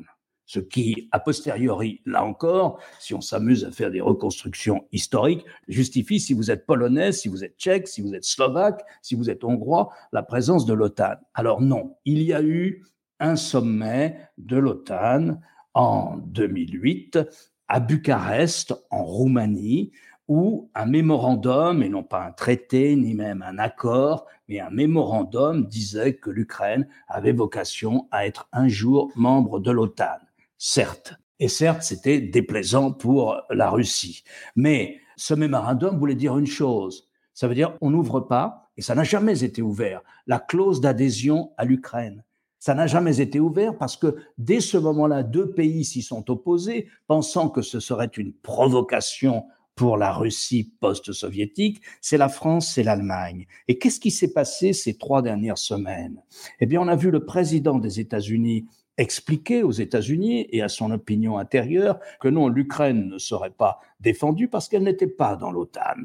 Ce 0.46 0.60
qui, 0.60 1.08
a 1.10 1.18
posteriori, 1.18 2.00
là 2.06 2.24
encore, 2.24 2.78
si 3.00 3.14
on 3.14 3.20
s'amuse 3.20 3.64
à 3.64 3.72
faire 3.72 3.90
des 3.90 4.00
reconstructions 4.00 4.86
historiques, 4.92 5.44
justifie, 5.66 6.20
si 6.20 6.34
vous 6.34 6.52
êtes 6.52 6.66
polonais, 6.66 7.10
si 7.10 7.28
vous 7.28 7.42
êtes 7.42 7.56
tchèque, 7.58 7.88
si 7.88 8.00
vous 8.00 8.14
êtes 8.14 8.24
slovaque, 8.24 8.84
si 9.02 9.16
vous 9.16 9.28
êtes 9.28 9.42
hongrois, 9.42 9.90
la 10.12 10.22
présence 10.22 10.64
de 10.64 10.72
l'OTAN. 10.72 11.16
Alors 11.34 11.60
non, 11.60 11.96
il 12.04 12.22
y 12.22 12.32
a 12.32 12.42
eu 12.42 12.84
un 13.18 13.34
sommet 13.34 14.20
de 14.38 14.56
l'OTAN 14.56 15.40
en 15.74 16.16
2008 16.18 17.18
à 17.66 17.80
Bucarest, 17.80 18.72
en 18.90 19.02
Roumanie, 19.02 19.90
où 20.28 20.70
un 20.76 20.86
mémorandum, 20.86 21.82
et 21.82 21.88
non 21.88 22.04
pas 22.04 22.24
un 22.24 22.32
traité, 22.32 22.94
ni 22.94 23.14
même 23.14 23.42
un 23.42 23.58
accord, 23.58 24.26
mais 24.48 24.60
un 24.60 24.70
mémorandum 24.70 25.66
disait 25.66 26.14
que 26.14 26.30
l'Ukraine 26.30 26.86
avait 27.08 27.32
vocation 27.32 28.06
à 28.12 28.26
être 28.26 28.48
un 28.52 28.68
jour 28.68 29.10
membre 29.16 29.58
de 29.58 29.72
l'OTAN 29.72 30.18
certes. 30.58 31.14
Et 31.38 31.48
certes, 31.48 31.82
c'était 31.82 32.20
déplaisant 32.20 32.92
pour 32.92 33.40
la 33.50 33.70
Russie. 33.70 34.24
Mais 34.54 34.98
ce 35.16 35.34
mémorandum 35.34 35.98
voulait 35.98 36.14
dire 36.14 36.38
une 36.38 36.46
chose. 36.46 37.08
Ça 37.34 37.48
veut 37.48 37.54
dire 37.54 37.76
on 37.80 37.90
n'ouvre 37.90 38.20
pas, 38.20 38.70
et 38.76 38.82
ça 38.82 38.94
n'a 38.94 39.04
jamais 39.04 39.44
été 39.44 39.62
ouvert, 39.62 40.02
la 40.26 40.38
clause 40.38 40.80
d'adhésion 40.80 41.52
à 41.56 41.64
l'Ukraine. 41.64 42.24
Ça 42.58 42.74
n'a 42.74 42.86
jamais 42.86 43.20
été 43.20 43.38
ouvert 43.38 43.76
parce 43.76 43.96
que 43.96 44.16
dès 44.38 44.60
ce 44.60 44.76
moment-là, 44.78 45.22
deux 45.22 45.50
pays 45.52 45.84
s'y 45.84 46.02
sont 46.02 46.30
opposés, 46.30 46.88
pensant 47.06 47.48
que 47.48 47.62
ce 47.62 47.80
serait 47.80 48.10
une 48.16 48.32
provocation 48.32 49.44
pour 49.76 49.98
la 49.98 50.12
Russie 50.12 50.72
post-soviétique, 50.80 51.82
c'est 52.00 52.16
la 52.16 52.30
France, 52.30 52.72
c'est 52.72 52.82
l'Allemagne. 52.82 53.46
Et 53.68 53.78
qu'est-ce 53.78 54.00
qui 54.00 54.10
s'est 54.10 54.32
passé 54.32 54.72
ces 54.72 54.96
trois 54.96 55.20
dernières 55.20 55.58
semaines? 55.58 56.22
Eh 56.60 56.66
bien, 56.66 56.80
on 56.80 56.88
a 56.88 56.96
vu 56.96 57.10
le 57.10 57.26
président 57.26 57.78
des 57.78 58.00
États-Unis 58.00 58.66
expliquer 58.98 59.62
aux 59.62 59.72
États-Unis 59.72 60.46
et 60.50 60.62
à 60.62 60.68
son 60.68 60.90
opinion 60.90 61.38
intérieure 61.38 61.98
que 62.20 62.28
non, 62.28 62.48
l'Ukraine 62.48 63.08
ne 63.08 63.18
serait 63.18 63.50
pas 63.50 63.80
défendue 64.00 64.48
parce 64.48 64.68
qu'elle 64.68 64.82
n'était 64.82 65.06
pas 65.06 65.36
dans 65.36 65.50
l'OTAN. 65.50 65.96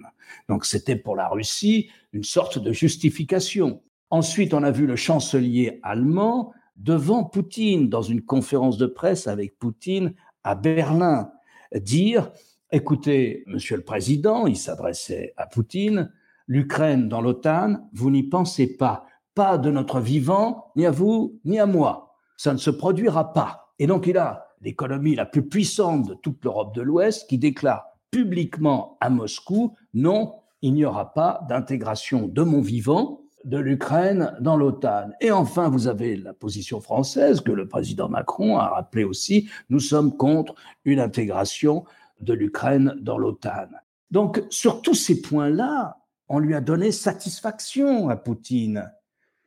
Donc 0.49 0.65
c'était 0.65 0.95
pour 0.95 1.15
la 1.15 1.27
Russie 1.29 1.89
une 2.13 2.23
sorte 2.23 2.59
de 2.59 2.71
justification. 2.71 3.81
Ensuite, 4.09 4.53
on 4.53 4.63
a 4.63 4.71
vu 4.71 4.85
le 4.85 4.95
chancelier 4.95 5.79
allemand 5.83 6.53
devant 6.75 7.23
Poutine 7.23 7.89
dans 7.89 8.01
une 8.01 8.21
conférence 8.21 8.77
de 8.77 8.87
presse 8.87 9.27
avec 9.27 9.57
Poutine 9.57 10.13
à 10.43 10.55
Berlin 10.55 11.31
dire 11.73 12.31
écoutez, 12.71 13.43
monsieur 13.47 13.77
le 13.77 13.83
président, 13.83 14.47
il 14.47 14.57
s'adressait 14.57 15.33
à 15.37 15.45
Poutine, 15.45 16.11
l'Ukraine 16.47 17.07
dans 17.09 17.21
l'OTAN, 17.21 17.89
vous 17.93 18.09
n'y 18.09 18.23
pensez 18.23 18.77
pas, 18.77 19.05
pas 19.35 19.57
de 19.57 19.71
notre 19.71 19.99
vivant, 19.99 20.71
ni 20.75 20.85
à 20.85 20.91
vous, 20.91 21.39
ni 21.45 21.59
à 21.59 21.65
moi 21.65 22.10
ça 22.41 22.53
ne 22.53 22.57
se 22.57 22.71
produira 22.71 23.33
pas. 23.33 23.71
Et 23.77 23.85
donc 23.85 24.07
il 24.07 24.17
a 24.17 24.47
l'économie 24.61 25.13
la 25.13 25.27
plus 25.27 25.47
puissante 25.47 26.07
de 26.07 26.15
toute 26.15 26.43
l'Europe 26.43 26.73
de 26.73 26.81
l'Ouest 26.81 27.29
qui 27.29 27.37
déclare 27.37 27.85
publiquement 28.09 28.97
à 28.99 29.11
Moscou, 29.11 29.75
non, 29.93 30.33
il 30.63 30.73
n'y 30.73 30.83
aura 30.83 31.13
pas 31.13 31.45
d'intégration 31.47 32.27
de 32.27 32.41
mon 32.41 32.61
vivant 32.61 33.21
de 33.45 33.59
l'Ukraine 33.59 34.35
dans 34.39 34.57
l'OTAN. 34.57 35.11
Et 35.21 35.31
enfin, 35.31 35.69
vous 35.69 35.87
avez 35.87 36.15
la 36.15 36.33
position 36.33 36.81
française 36.81 37.41
que 37.41 37.51
le 37.51 37.67
président 37.67 38.09
Macron 38.09 38.57
a 38.57 38.69
rappelé 38.69 39.03
aussi, 39.03 39.47
nous 39.69 39.79
sommes 39.79 40.17
contre 40.17 40.55
une 40.83 40.99
intégration 40.99 41.85
de 42.21 42.33
l'Ukraine 42.33 42.95
dans 43.01 43.19
l'OTAN. 43.19 43.67
Donc, 44.09 44.43
sur 44.49 44.81
tous 44.81 44.95
ces 44.95 45.21
points-là, 45.21 45.99
on 46.27 46.39
lui 46.39 46.55
a 46.55 46.61
donné 46.61 46.91
satisfaction 46.91 48.09
à 48.09 48.15
Poutine. 48.15 48.91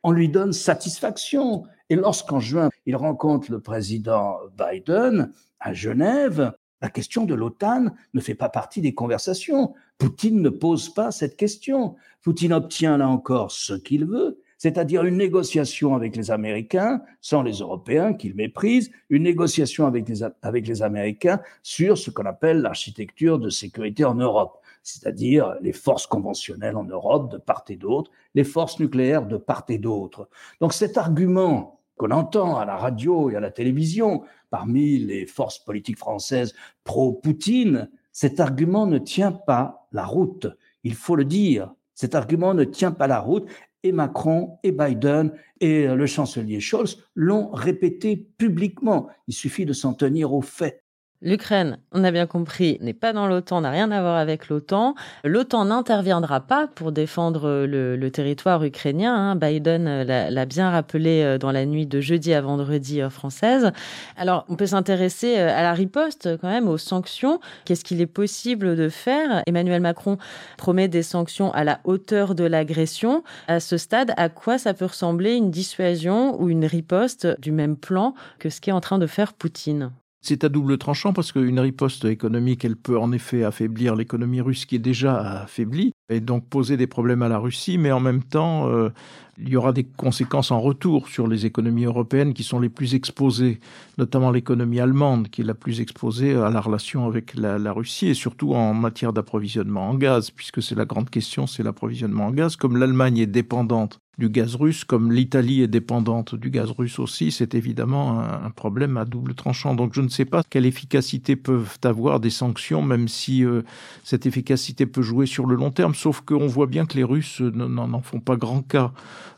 On 0.07 0.11
lui 0.11 0.29
donne 0.29 0.53
satisfaction. 0.53 1.63
Et 1.89 1.95
lorsqu'en 1.95 2.39
juin, 2.39 2.69
il 2.85 2.95
rencontre 2.95 3.51
le 3.51 3.59
président 3.59 4.37
Biden 4.55 5.31
à 5.59 5.73
Genève, 5.73 6.53
la 6.79 6.89
question 6.91 7.25
de 7.25 7.33
l'OTAN 7.33 7.87
ne 8.13 8.19
fait 8.19 8.35
pas 8.35 8.49
partie 8.49 8.81
des 8.81 8.93
conversations. 8.93 9.73
Poutine 9.97 10.43
ne 10.43 10.49
pose 10.49 10.93
pas 10.93 11.09
cette 11.09 11.35
question. 11.35 11.95
Poutine 12.21 12.53
obtient 12.53 12.97
là 12.97 13.09
encore 13.09 13.51
ce 13.51 13.73
qu'il 13.73 14.05
veut, 14.05 14.39
c'est-à-dire 14.59 15.05
une 15.05 15.17
négociation 15.17 15.95
avec 15.95 16.15
les 16.15 16.29
Américains, 16.29 17.01
sans 17.19 17.41
les 17.41 17.53
Européens 17.53 18.13
qu'il 18.13 18.35
méprise, 18.35 18.91
une 19.09 19.23
négociation 19.23 19.87
avec 19.87 20.07
les, 20.07 20.21
avec 20.43 20.67
les 20.67 20.83
Américains 20.83 21.41
sur 21.63 21.97
ce 21.97 22.11
qu'on 22.11 22.27
appelle 22.27 22.61
l'architecture 22.61 23.39
de 23.39 23.49
sécurité 23.49 24.05
en 24.05 24.13
Europe, 24.13 24.61
c'est-à-dire 24.85 25.55
les 25.61 25.73
forces 25.73 26.05
conventionnelles 26.05 26.77
en 26.77 26.83
Europe 26.83 27.31
de 27.31 27.37
part 27.37 27.65
et 27.69 27.75
d'autre, 27.75 28.11
les 28.35 28.43
forces 28.43 28.79
nucléaires 28.79 29.25
de 29.25 29.37
part 29.37 29.65
et 29.67 29.79
d'autre. 29.79 30.29
Donc 30.61 30.73
cet 30.73 30.97
argument 30.97 31.81
qu'on 31.97 32.11
entend 32.11 32.57
à 32.57 32.65
la 32.65 32.77
radio 32.77 33.31
et 33.31 33.35
à 33.35 33.39
la 33.39 33.49
télévision 33.49 34.23
parmi 34.51 34.99
les 34.99 35.25
forces 35.25 35.57
politiques 35.57 35.97
françaises 35.97 36.53
pro-Poutine, 36.83 37.89
cet 38.11 38.39
argument 38.39 38.85
ne 38.85 38.99
tient 38.99 39.31
pas 39.31 39.87
la 39.91 40.05
route. 40.05 40.47
Il 40.83 40.93
faut 40.93 41.15
le 41.15 41.25
dire. 41.25 41.73
Cet 41.95 42.13
argument 42.13 42.53
ne 42.53 42.63
tient 42.63 42.91
pas 42.91 43.07
la 43.07 43.19
route 43.19 43.49
et 43.81 43.91
Macron 43.91 44.59
et 44.61 44.71
Biden 44.71 45.31
et 45.61 45.87
le 45.87 46.05
chancelier 46.05 46.59
Scholz 46.59 47.03
l'ont 47.15 47.49
répété 47.51 48.17
publiquement. 48.37 49.07
Il 49.27 49.33
suffit 49.33 49.65
de 49.65 49.73
s'en 49.73 49.95
tenir 49.95 50.31
aux 50.31 50.41
faits. 50.41 50.84
L'Ukraine, 51.25 51.79
on 51.91 52.03
a 52.03 52.11
bien 52.11 52.27
compris, 52.27 52.77
n'est 52.81 52.93
pas 52.93 53.11
dans 53.11 53.25
l'OTAN, 53.25 53.61
n'a 53.61 53.71
rien 53.71 53.89
à 53.89 53.99
voir 53.99 54.15
avec 54.15 54.47
l'OTAN. 54.47 54.93
L'OTAN 55.23 55.65
n'interviendra 55.65 56.39
pas 56.39 56.67
pour 56.67 56.91
défendre 56.91 57.65
le, 57.65 58.09
territoire 58.11 58.63
ukrainien. 58.63 59.31
Hein. 59.31 59.35
Biden 59.35 59.87
euh, 59.87 60.29
l'a 60.29 60.45
bien 60.45 60.69
rappelé 60.69 61.23
euh, 61.23 61.39
dans 61.39 61.51
la 61.51 61.65
nuit 61.65 61.87
de 61.87 61.99
jeudi 61.99 62.31
à 62.31 62.41
vendredi 62.41 63.01
euh, 63.01 63.09
française. 63.09 63.71
Alors, 64.17 64.45
on 64.49 64.55
peut 64.55 64.67
s'intéresser 64.67 65.35
à 65.37 65.63
la 65.63 65.73
riposte 65.73 66.37
quand 66.37 66.47
même, 66.47 66.67
aux 66.67 66.77
sanctions. 66.77 67.39
Qu'est-ce 67.65 67.83
qu'il 67.83 68.01
est 68.01 68.05
possible 68.05 68.75
de 68.75 68.87
faire? 68.87 69.41
Emmanuel 69.47 69.81
Macron 69.81 70.19
promet 70.57 70.87
des 70.89 71.01
sanctions 71.01 71.51
à 71.53 71.63
la 71.63 71.79
hauteur 71.85 72.35
de 72.35 72.43
l'agression. 72.43 73.23
À 73.47 73.59
ce 73.59 73.77
stade, 73.77 74.13
à 74.15 74.29
quoi 74.29 74.59
ça 74.59 74.75
peut 74.75 74.85
ressembler? 74.85 75.33
Une 75.33 75.49
dissuasion 75.49 76.39
ou 76.39 76.49
une 76.49 76.65
riposte 76.65 77.27
du 77.41 77.51
même 77.51 77.77
plan 77.77 78.13
que 78.37 78.51
ce 78.51 78.61
qu'est 78.61 78.71
en 78.71 78.81
train 78.81 78.99
de 78.99 79.07
faire 79.07 79.33
Poutine? 79.33 79.89
C'est 80.25 80.43
à 80.43 80.49
double 80.49 80.77
tranchant 80.77 81.13
parce 81.13 81.31
qu'une 81.31 81.59
riposte 81.59 82.05
économique, 82.05 82.65
elle 82.65 82.75
peut 82.75 82.97
en 82.97 83.11
effet 83.11 83.43
affaiblir 83.43 83.95
l'économie 83.95 84.41
russe 84.41 84.65
qui 84.65 84.75
est 84.75 84.79
déjà 84.79 85.41
affaiblie 85.43 85.93
et 86.09 86.19
donc 86.19 86.47
poser 86.47 86.77
des 86.77 86.87
problèmes 86.87 87.21
à 87.21 87.29
la 87.29 87.39
Russie, 87.39 87.77
mais 87.77 87.91
en 87.91 87.99
même 87.99 88.23
temps, 88.23 88.69
euh, 88.69 88.89
il 89.37 89.49
y 89.49 89.57
aura 89.57 89.73
des 89.73 89.83
conséquences 89.83 90.51
en 90.51 90.61
retour 90.61 91.09
sur 91.09 91.27
les 91.27 91.45
économies 91.45 91.85
européennes 91.85 92.33
qui 92.33 92.43
sont 92.43 92.59
les 92.59 92.69
plus 92.69 92.95
exposées, 92.95 93.59
notamment 93.97 94.31
l'économie 94.31 94.79
allemande 94.79 95.29
qui 95.29 95.41
est 95.41 95.45
la 95.45 95.55
plus 95.55 95.81
exposée 95.81 96.35
à 96.35 96.49
la 96.49 96.61
relation 96.61 97.05
avec 97.05 97.35
la, 97.35 97.73
Russie 97.73 98.07
et 98.07 98.13
surtout 98.13 98.53
en 98.53 98.73
matière 98.73 99.11
d'approvisionnement 99.11 99.89
en 99.89 99.95
gaz, 99.95 100.31
puisque 100.31 100.61
c'est 100.61 100.75
la 100.75 100.85
grande 100.85 101.09
question, 101.09 101.47
c'est 101.47 101.63
l'approvisionnement 101.63 102.27
en 102.27 102.31
gaz. 102.31 102.55
Comme 102.55 102.77
l'Allemagne 102.77 103.17
est 103.17 103.27
dépendante 103.27 103.99
du 104.17 104.29
gaz 104.29 104.55
russe, 104.55 104.85
comme 104.85 105.11
l'Italie 105.11 105.61
est 105.61 105.67
dépendante 105.67 106.35
du 106.35 106.49
gaz 106.49 106.71
russe 106.71 106.99
aussi, 106.99 107.31
c'est 107.31 107.53
évidemment 107.53 108.21
un, 108.21 108.49
problème 108.49 108.95
à 108.95 109.03
double 109.03 109.35
tranchant. 109.35 109.75
Donc 109.75 109.93
je 109.93 109.99
ne 109.99 110.07
sais 110.07 110.23
pas 110.23 110.41
quelle 110.49 110.65
efficacité 110.65 111.35
peuvent 111.35 111.77
avoir 111.83 112.21
des 112.21 112.29
sanctions, 112.29 112.81
même 112.81 113.09
si 113.09 113.43
euh, 113.43 113.63
cette 114.03 114.25
efficacité 114.25 114.85
peut 114.85 115.01
jouer 115.01 115.25
sur 115.25 115.45
le 115.45 115.55
long 115.55 115.71
terme, 115.71 115.93
sauf 115.95 116.21
qu'on 116.21 116.47
voit 116.47 116.67
bien 116.67 116.85
que 116.85 116.95
les 116.95 117.03
Russes 117.03 117.41
n'en 117.41 118.01
font 118.01 118.19
pas 118.19 118.35
grand 118.35 118.61
cas. 118.61 118.91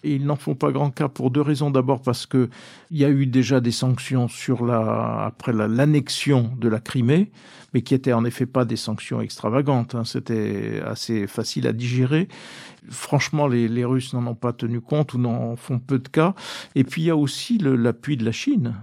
Et 0.03 0.15
ils 0.15 0.25
n'en 0.25 0.35
font 0.35 0.55
pas 0.55 0.71
grand 0.71 0.91
cas 0.91 1.07
pour 1.07 1.31
deux 1.31 1.41
raisons. 1.41 1.71
D'abord 1.71 2.01
parce 2.01 2.25
que 2.25 2.49
il 2.91 2.97
y 2.97 3.05
a 3.05 3.09
eu 3.09 3.25
déjà 3.25 3.59
des 3.59 3.71
sanctions 3.71 4.27
après 4.69 5.53
l'annexion 5.53 6.51
de 6.59 6.69
la 6.69 6.79
Crimée, 6.79 7.31
mais 7.73 7.81
qui 7.81 7.93
étaient 7.93 8.13
en 8.13 8.25
effet 8.25 8.45
pas 8.45 8.65
des 8.65 8.75
sanctions 8.75 9.21
extravagantes. 9.21 9.95
Hein. 9.95 10.03
C'était 10.05 10.81
assez 10.85 11.27
facile 11.27 11.67
à 11.67 11.73
digérer 11.73 12.27
franchement, 12.89 13.47
les, 13.47 13.67
les 13.67 13.85
Russes 13.85 14.13
n'en 14.13 14.25
ont 14.27 14.35
pas 14.35 14.53
tenu 14.53 14.81
compte 14.81 15.13
ou 15.13 15.17
n'en 15.17 15.55
font 15.55 15.79
peu 15.79 15.99
de 15.99 16.07
cas. 16.07 16.33
Et 16.75 16.83
puis 16.83 17.03
il 17.03 17.05
y 17.05 17.09
a 17.09 17.17
aussi 17.17 17.57
l'appui 17.57 18.17
de 18.17 18.25
la 18.25 18.31
Chine. 18.31 18.75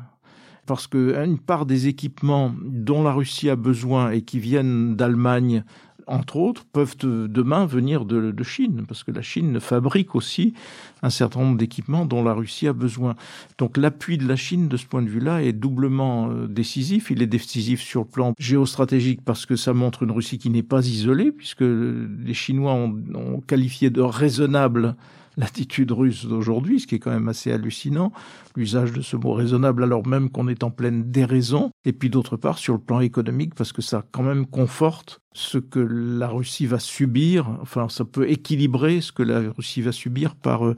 Parce 0.67 0.87
qu'une 0.87 1.39
part 1.39 1.67
des 1.67 1.89
équipements 1.89 2.55
dont 2.63 3.03
la 3.03 3.13
Russie 3.13 3.51
a 3.51 3.57
besoin 3.57 4.13
et 4.13 4.23
qui 4.23 4.39
viennent 4.39 4.97
d'Allemagne 4.97 5.63
entre 6.07 6.37
autres, 6.37 6.65
peuvent 6.73 6.97
demain 6.99 7.67
venir 7.67 8.05
de, 8.05 8.43
Chine, 8.43 8.85
parce 8.87 9.05
que 9.05 9.11
la 9.11 9.23
Chine 9.23 9.59
fabrique 9.61 10.15
aussi 10.15 10.55
un 11.03 11.11
certain 11.11 11.41
nombre 11.41 11.59
d'équipements 11.59 12.05
dont 12.07 12.23
la 12.23 12.35
Russie 12.35 12.69
a 12.69 12.73
besoin. 12.73 13.15
Donc 13.59 13.77
l'appui 13.77 14.19
de 14.19 14.27
la 14.27 14.37
Chine 14.37 14.69
de 14.69 14.77
ce 14.77 14.87
point 14.87 15.03
de 15.03 15.09
vue-là 15.09 15.43
est 15.43 15.53
doublement 15.53 16.31
euh, 16.31 16.47
décisif. 16.47 17.11
Il 17.11 17.23
est 17.23 17.27
décisif 17.27 17.81
sur 17.81 18.03
le 18.03 18.07
plan 18.07 18.33
géostratégique 18.39 19.21
parce 19.25 19.47
que 19.47 19.57
ça 19.57 19.73
montre 19.73 20.03
une 20.03 20.11
Russie 20.11 20.39
qui 20.39 20.51
n'est 20.51 20.63
pas 20.63 20.87
isolée, 20.87 21.33
puisque 21.33 21.63
les 21.63 22.35
Chinois 22.35 22.75
ont 22.75 23.41
qualifié 23.47 23.91
de 23.91 24.03
raisonnable 24.03 24.97
l'attitude 25.37 25.93
russe 25.93 26.27
d'aujourd'hui, 26.27 26.81
ce 26.81 26.87
qui 26.87 26.97
est 26.97 26.99
quand 26.99 27.11
même 27.11 27.29
assez 27.29 27.53
hallucinant, 27.53 28.13
l'usage 28.57 28.93
de 28.93 29.03
ce 29.03 29.17
mot 29.17 29.33
raisonnable 29.33 29.83
alors 29.83 30.07
même 30.07 30.31
qu'on 30.31 30.49
est 30.49 30.63
en 30.63 30.71
pleine 30.71 31.11
déraison, 31.11 31.71
et 31.85 31.93
puis 31.93 32.11
d'autre 32.11 32.37
part 32.37 32.59
sur 32.59 32.75
le 32.75 32.81
plan 32.81 33.01
économique, 33.01 33.55
parce 33.55 33.73
que 33.73 33.83
ça 33.83 34.05
quand 34.13 34.23
même 34.23 34.47
conforte 34.47 35.21
ce 35.37 35.59
que 35.59 35.81
la 35.81 36.29
Russie 36.29 36.65
va 36.65 36.79
subir, 36.79 37.51
enfin 37.61 37.89
ça 37.89 38.05
peut 38.05 38.31
équilibrer 38.31 39.01
ce 39.01 39.11
que 39.11 39.25
la 39.25 39.41
Russie 39.51 39.83
va 39.83 39.91
subir 39.91 40.37
par 40.37 40.65
euh, 40.65 40.77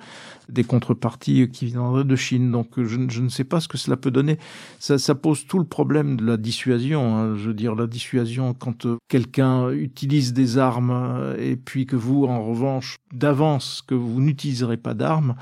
des 0.48 0.64
contreparties 0.64 1.50
qui 1.50 1.66
viendraient 1.66 2.04
de 2.04 2.16
Chine. 2.16 2.50
Donc 2.50 2.70
je, 2.78 3.06
je, 3.08 3.20
ne 3.20 3.28
sais 3.28 3.44
pas 3.44 3.60
ce 3.60 3.68
que 3.68 3.76
cela 3.76 3.98
peut 3.98 4.10
donner. 4.10 4.38
Ça, 4.78 4.96
ça 4.96 5.14
pose 5.14 5.46
tout 5.46 5.58
le 5.58 5.66
problème 5.66 6.16
de 6.16 6.24
la 6.24 6.38
dissuasion. 6.38 7.16
Hein. 7.16 7.36
Je 7.36 7.48
veux 7.48 7.54
dire, 7.54 7.74
la 7.74 7.86
dissuasion 7.86 8.54
quand 8.54 8.86
euh, 8.86 8.96
quelqu'un 9.08 9.70
utilise 9.70 10.32
des 10.32 10.56
armes 10.56 10.90
euh, 10.90 11.36
et 11.38 11.56
puis 11.56 11.84
que 11.84 11.96
vous, 11.96 12.24
en 12.24 12.42
revanche, 12.42 12.96
d'avance, 13.12 13.84
que 13.86 13.94
vous 13.94 14.22
n'utiliserez 14.22 14.78
pas 14.78 14.94
d'armes, 14.94 15.34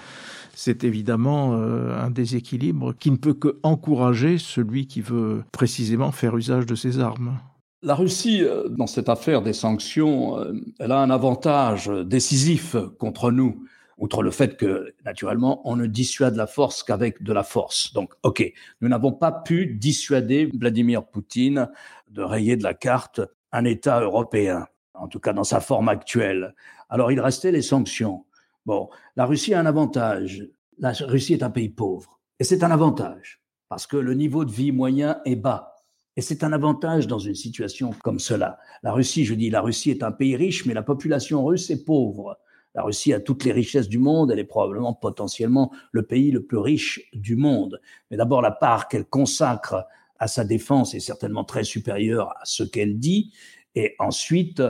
c'est 0.57 0.83
évidemment 0.83 1.55
un 1.55 2.11
déséquilibre 2.11 2.95
qui 2.97 3.11
ne 3.11 3.17
peut 3.17 3.35
que 3.35 3.59
encourager 3.65 4.39
celui 4.39 4.87
qui 4.87 5.01
veut 5.01 5.43
précisément 5.51 6.13
faire 6.13 6.37
usage 6.37 6.65
de 6.67 6.77
ces 6.77 7.01
armes. 7.01 7.39
La 7.85 7.95
Russie, 7.95 8.43
euh, 8.43 8.71
dans 8.71 8.87
cette 8.87 9.11
affaire 9.11 9.43
des 9.43 9.53
sanctions, 9.53 10.39
euh, 10.39 10.55
elle 10.79 10.91
a 10.91 11.01
un 11.01 11.11
avantage 11.11 11.89
décisif 11.89 12.77
contre 12.99 13.31
nous, 13.31 13.67
outre 13.99 14.23
le 14.23 14.31
fait 14.31 14.57
que, 14.57 14.95
naturellement, 15.05 15.61
on 15.69 15.77
ne 15.77 15.85
dissuade 15.85 16.35
la 16.35 16.47
force 16.47 16.83
qu'avec 16.83 17.23
de 17.23 17.33
la 17.35 17.43
force. 17.43 17.93
Donc, 17.93 18.15
OK, 18.23 18.43
nous 18.81 18.89
n'avons 18.89 19.13
pas 19.13 19.33
pu 19.33 19.67
dissuader 19.67 20.51
Vladimir 20.59 21.05
Poutine 21.05 21.69
de 22.09 22.23
rayer 22.23 22.57
de 22.57 22.63
la 22.63 22.73
carte 22.73 23.21
un 23.53 23.67
État 23.67 24.01
européen, 24.01 24.67
en 24.95 25.07
tout 25.07 25.21
cas 25.21 25.35
dans 25.35 25.45
sa 25.45 25.61
forme 25.61 25.91
actuelle. 25.91 26.55
Alors, 26.89 27.13
il 27.13 27.21
restait 27.21 27.53
les 27.53 27.61
sanctions. 27.61 28.25
Bon, 28.65 28.89
la 29.15 29.27
Russie 29.27 29.53
a 29.53 29.61
un 29.61 29.67
avantage. 29.67 30.49
La 30.79 30.93
Russie 30.93 31.35
est 31.35 31.43
un 31.43 31.51
pays 31.51 31.69
pauvre. 31.69 32.19
Et 32.41 32.45
c'est 32.45 32.65
un 32.65 32.71
avantage, 32.71 33.43
parce 33.69 33.87
que 33.87 33.99
le 33.99 34.15
niveau 34.15 34.47
de 34.47 34.51
vie 34.51 34.73
moyen 34.73 35.21
est 35.27 35.37
bas 35.37 35.74
et 36.17 36.21
c'est 36.21 36.45
un 36.45 36.53
avantage 36.53 37.07
dans 37.07 37.19
une 37.19 37.35
situation 37.35 37.93
comme 38.03 38.21
cela. 38.21 38.59
La 38.83 38.93
Russie, 38.93 39.25
je 39.25 39.35
dis, 39.35 39.51
la 39.51 39.61
Russie 39.61 39.91
est 39.91 40.03
un 40.03 40.13
pays 40.13 40.37
riche, 40.37 40.65
mais 40.65 40.75
la 40.75 40.83
population 40.83 41.45
russe 41.45 41.71
est 41.71 41.85
pauvre. 41.85 42.39
La 42.75 42.83
Russie 42.83 43.13
a 43.13 43.21
toutes 43.21 43.45
les 43.45 43.53
richesses 43.53 43.89
du 43.89 43.99
monde, 43.99 44.31
elle 44.31 44.39
est 44.39 44.45
probablement 44.45 44.95
potentiellement 44.95 45.73
le 45.93 46.03
pays 46.03 46.31
le 46.31 46.45
plus 46.45 46.59
riche 46.59 47.09
du 47.13 47.37
monde. 47.37 47.81
Mais 48.11 48.17
d'abord, 48.17 48.43
la 48.43 48.51
part 48.51 48.89
qu'elle 48.89 49.05
consacre 49.05 49.87
à 50.19 50.29
sa 50.29 50.45
défense 50.45 50.95
est 50.95 51.01
certainement 51.01 51.45
très 51.45 51.65
supérieure 51.65 52.31
à 52.31 52.45
ce 52.45 52.63
qu'elle 52.63 52.99
dit. 52.99 53.33
Et 53.75 53.95
ensuite, 53.99 54.63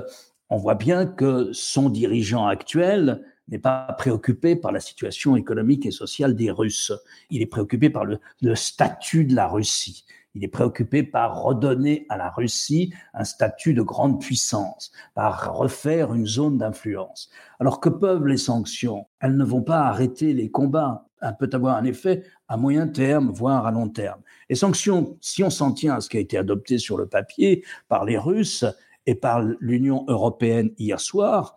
on 0.48 0.57
voit 0.57 0.74
bien 0.74 1.07
que 1.07 1.50
son 1.52 1.90
dirigeant 1.90 2.46
actuel 2.46 3.24
n'est 3.48 3.59
pas 3.59 3.94
préoccupé 3.98 4.57
par 4.57 4.72
la 4.72 4.80
situation 4.80 5.37
économique 5.37 5.85
et 5.85 5.90
sociale 5.90 6.35
des 6.35 6.50
Russes. 6.50 6.92
Il 7.30 7.42
est 7.42 7.46
préoccupé 7.46 7.90
par 7.90 8.04
le, 8.07 8.18
le 8.40 8.54
statut 8.54 9.24
de 9.24 9.35
la 9.35 9.48
Russie. 9.48 10.04
Il 10.35 10.42
est 10.42 10.49
préoccupé 10.49 11.05
par 11.05 11.42
redonner 11.42 12.07
à 12.09 12.16
la 12.16 12.31
Russie 12.31 12.92
un 13.12 13.25
statut 13.25 13.73
de 13.73 13.83
grande 13.83 14.20
puissance, 14.20 14.90
par 15.14 15.57
refaire 15.57 16.12
une 16.12 16.27
zone 16.27 16.59
d'influence. 16.59 17.31
Alors 17.61 17.81
que 17.81 17.88
peuvent 17.88 18.27
les 18.27 18.37
sanctions? 18.37 19.07
Elles 19.20 19.37
ne 19.37 19.44
vont 19.44 19.62
pas 19.62 19.83
arrêter 19.83 20.33
les 20.33 20.51
combats. 20.51 21.07
Elles 21.23 21.37
peuvent 21.38 21.55
avoir 21.55 21.77
un 21.77 21.85
effet 21.85 22.25
à 22.49 22.57
moyen 22.57 22.88
terme, 22.88 23.31
voire 23.31 23.66
à 23.66 23.70
long 23.70 23.88
terme. 23.88 24.20
Les 24.49 24.57
sanctions, 24.57 25.16
si 25.20 25.44
on 25.44 25.51
s'en 25.51 25.73
tient 25.73 25.94
à 25.94 26.01
ce 26.01 26.09
qui 26.09 26.16
a 26.16 26.20
été 26.20 26.37
adopté 26.37 26.79
sur 26.79 26.99
le 26.99 27.07
papier 27.07 27.64
par 27.88 28.05
les 28.05 28.18
Russes 28.18 28.64
et 29.07 29.14
par 29.14 29.40
l'Union 29.61 30.05
européenne 30.09 30.70
hier 30.79 31.01
soir, 31.01 31.57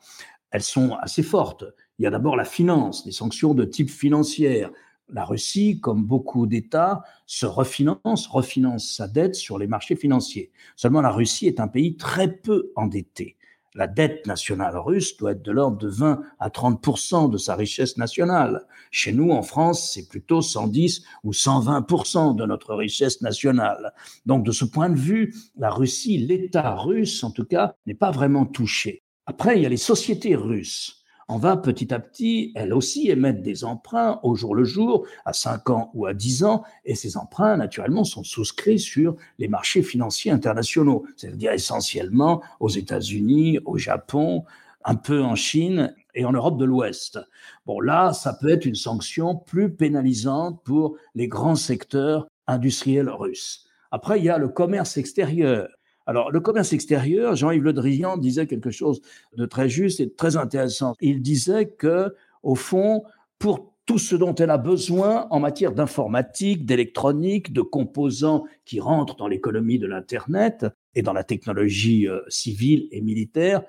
elles 0.52 0.62
sont 0.62 0.96
assez 1.02 1.24
fortes. 1.24 1.66
Il 2.00 2.04
y 2.04 2.08
a 2.08 2.12
d'abord 2.12 2.36
la 2.36 2.46
finance, 2.46 3.06
les 3.06 3.12
sanctions 3.12 3.54
de 3.56 3.66
type 3.66 3.90
financière, 3.90 4.70
la 5.10 5.26
Russie, 5.26 5.80
comme 5.80 6.04
beaucoup 6.04 6.48
d'États, 6.48 7.04
se 7.26 7.46
refinance, 7.46 8.28
refinance 8.28 8.96
sa 8.96 9.08
dette 9.08 9.36
sur 9.36 9.58
les 9.58 9.68
marchés 9.68 9.96
financiers. 9.96 10.52
Seulement, 10.76 11.02
la 11.02 11.12
Russie 11.12 11.48
est 11.48 11.60
un 11.60 11.68
pays 11.68 11.96
très 11.98 12.32
peu 12.32 12.72
endetté. 12.76 13.38
La 13.78 13.86
dette 13.86 14.26
nationale 14.26 14.76
russe 14.76 15.18
doit 15.18 15.34
être 15.34 15.44
de 15.44 15.52
l'ordre 15.52 15.78
de 15.78 15.88
20 15.88 16.22
à 16.40 16.50
30% 16.50 17.30
de 17.30 17.38
sa 17.38 17.56
richesse 17.56 17.98
nationale. 17.98 18.66
Chez 18.90 19.14
nous, 19.14 19.30
en 19.30 19.44
France, 19.44 19.92
c'est 19.94 20.08
plutôt 20.08 20.42
110 20.42 21.04
ou 21.24 21.32
120% 21.32 22.36
de 22.36 22.46
notre 22.46 22.74
richesse 22.74 23.22
nationale. 23.22 23.94
Donc, 24.26 24.44
de 24.44 24.52
ce 24.52 24.66
point 24.66 24.90
de 24.90 24.98
vue, 24.98 25.36
la 25.58 25.70
Russie, 25.70 26.18
l'État 26.18 26.76
russe, 26.76 27.24
en 27.24 27.30
tout 27.30 27.46
cas, 27.46 27.76
n'est 27.86 27.94
pas 27.94 28.10
vraiment 28.10 28.48
touché. 28.48 29.04
Après, 29.28 29.58
il 29.58 29.62
y 29.62 29.66
a 29.68 29.70
les 29.70 29.78
sociétés 29.78 30.36
russes 30.36 30.97
on 31.30 31.38
va 31.38 31.58
petit 31.58 31.94
à 31.94 32.00
petit, 32.00 32.54
elle 32.56 32.74
aussi, 32.74 33.10
émettre 33.10 33.42
des 33.42 33.66
emprunts 33.66 34.20
au 34.24 34.36
jour 34.36 34.56
le 34.56 34.64
jour, 34.64 35.06
à 35.26 35.34
5 35.34 35.70
ans 35.70 35.92
ou 35.94 36.06
à 36.06 36.14
10 36.14 36.46
ans, 36.46 36.64
et 36.86 36.96
ces 36.96 37.18
emprunts, 37.18 37.58
naturellement, 37.58 38.06
sont 38.06 38.24
souscrits 38.24 38.80
sur 38.80 39.18
les 39.38 39.50
marchés 39.50 39.84
financiers 39.84 40.32
internationaux, 40.32 41.06
c'est-à-dire 41.18 41.52
essentiellement 41.52 42.42
aux 42.60 42.70
États-Unis, 42.70 43.60
au 43.66 43.78
Japon, 43.78 44.46
un 44.86 44.96
peu 44.96 45.22
en 45.22 45.36
Chine 45.36 45.94
et 46.16 46.24
en 46.24 46.32
Europe 46.32 46.58
de 46.58 46.66
l'Ouest. 46.66 47.20
Bon, 47.66 47.82
là, 47.82 48.14
ça 48.14 48.34
peut 48.34 48.50
être 48.50 48.66
une 48.66 48.76
sanction 48.76 49.36
plus 49.36 49.70
pénalisante 49.70 50.64
pour 50.64 50.96
les 51.14 51.28
grands 51.28 51.56
secteurs 51.56 52.28
industriels 52.48 53.10
russes. 53.10 53.66
Après, 53.92 54.20
il 54.20 54.26
y 54.26 54.30
a 54.30 54.38
le 54.38 54.48
commerce 54.48 54.96
extérieur. 54.96 55.68
Alors, 56.08 56.32
le 56.32 56.40
commerce 56.40 56.72
extérieur, 56.72 57.36
Jean-Yves 57.36 57.64
Le 57.64 57.74
Drian 57.74 58.16
disait 58.16 58.48
quelque 58.48 58.72
chose 58.72 59.02
de 59.36 59.46
très 59.46 59.68
juste 59.68 60.00
et 60.00 60.06
de 60.06 60.14
très 60.16 60.38
intéressant. 60.38 60.96
Il 61.02 61.22
disait 61.22 61.68
que, 61.68 62.16
au 62.44 62.56
fond, 62.56 63.04
pour 63.40 63.74
tout 63.86 63.98
ce 63.98 64.16
dont 64.16 64.34
elle 64.36 64.50
a 64.50 64.58
besoin 64.58 65.28
en 65.32 65.42
matière 65.42 65.74
d'informatique, 65.74 66.66
d'électronique, 66.66 67.52
de 67.52 67.62
composants 67.62 68.46
qui 68.64 68.80
rentrent 68.80 69.18
dans 69.18 69.28
l'économie 69.28 69.80
de 69.80 69.88
l'Internet 69.88 70.66
et 70.96 71.02
dans 71.02 71.14
la 71.14 71.26
technologie 71.26 72.08
euh, 72.08 72.22
civile 72.30 72.88
et 72.92 73.02
militaire, 73.02 73.64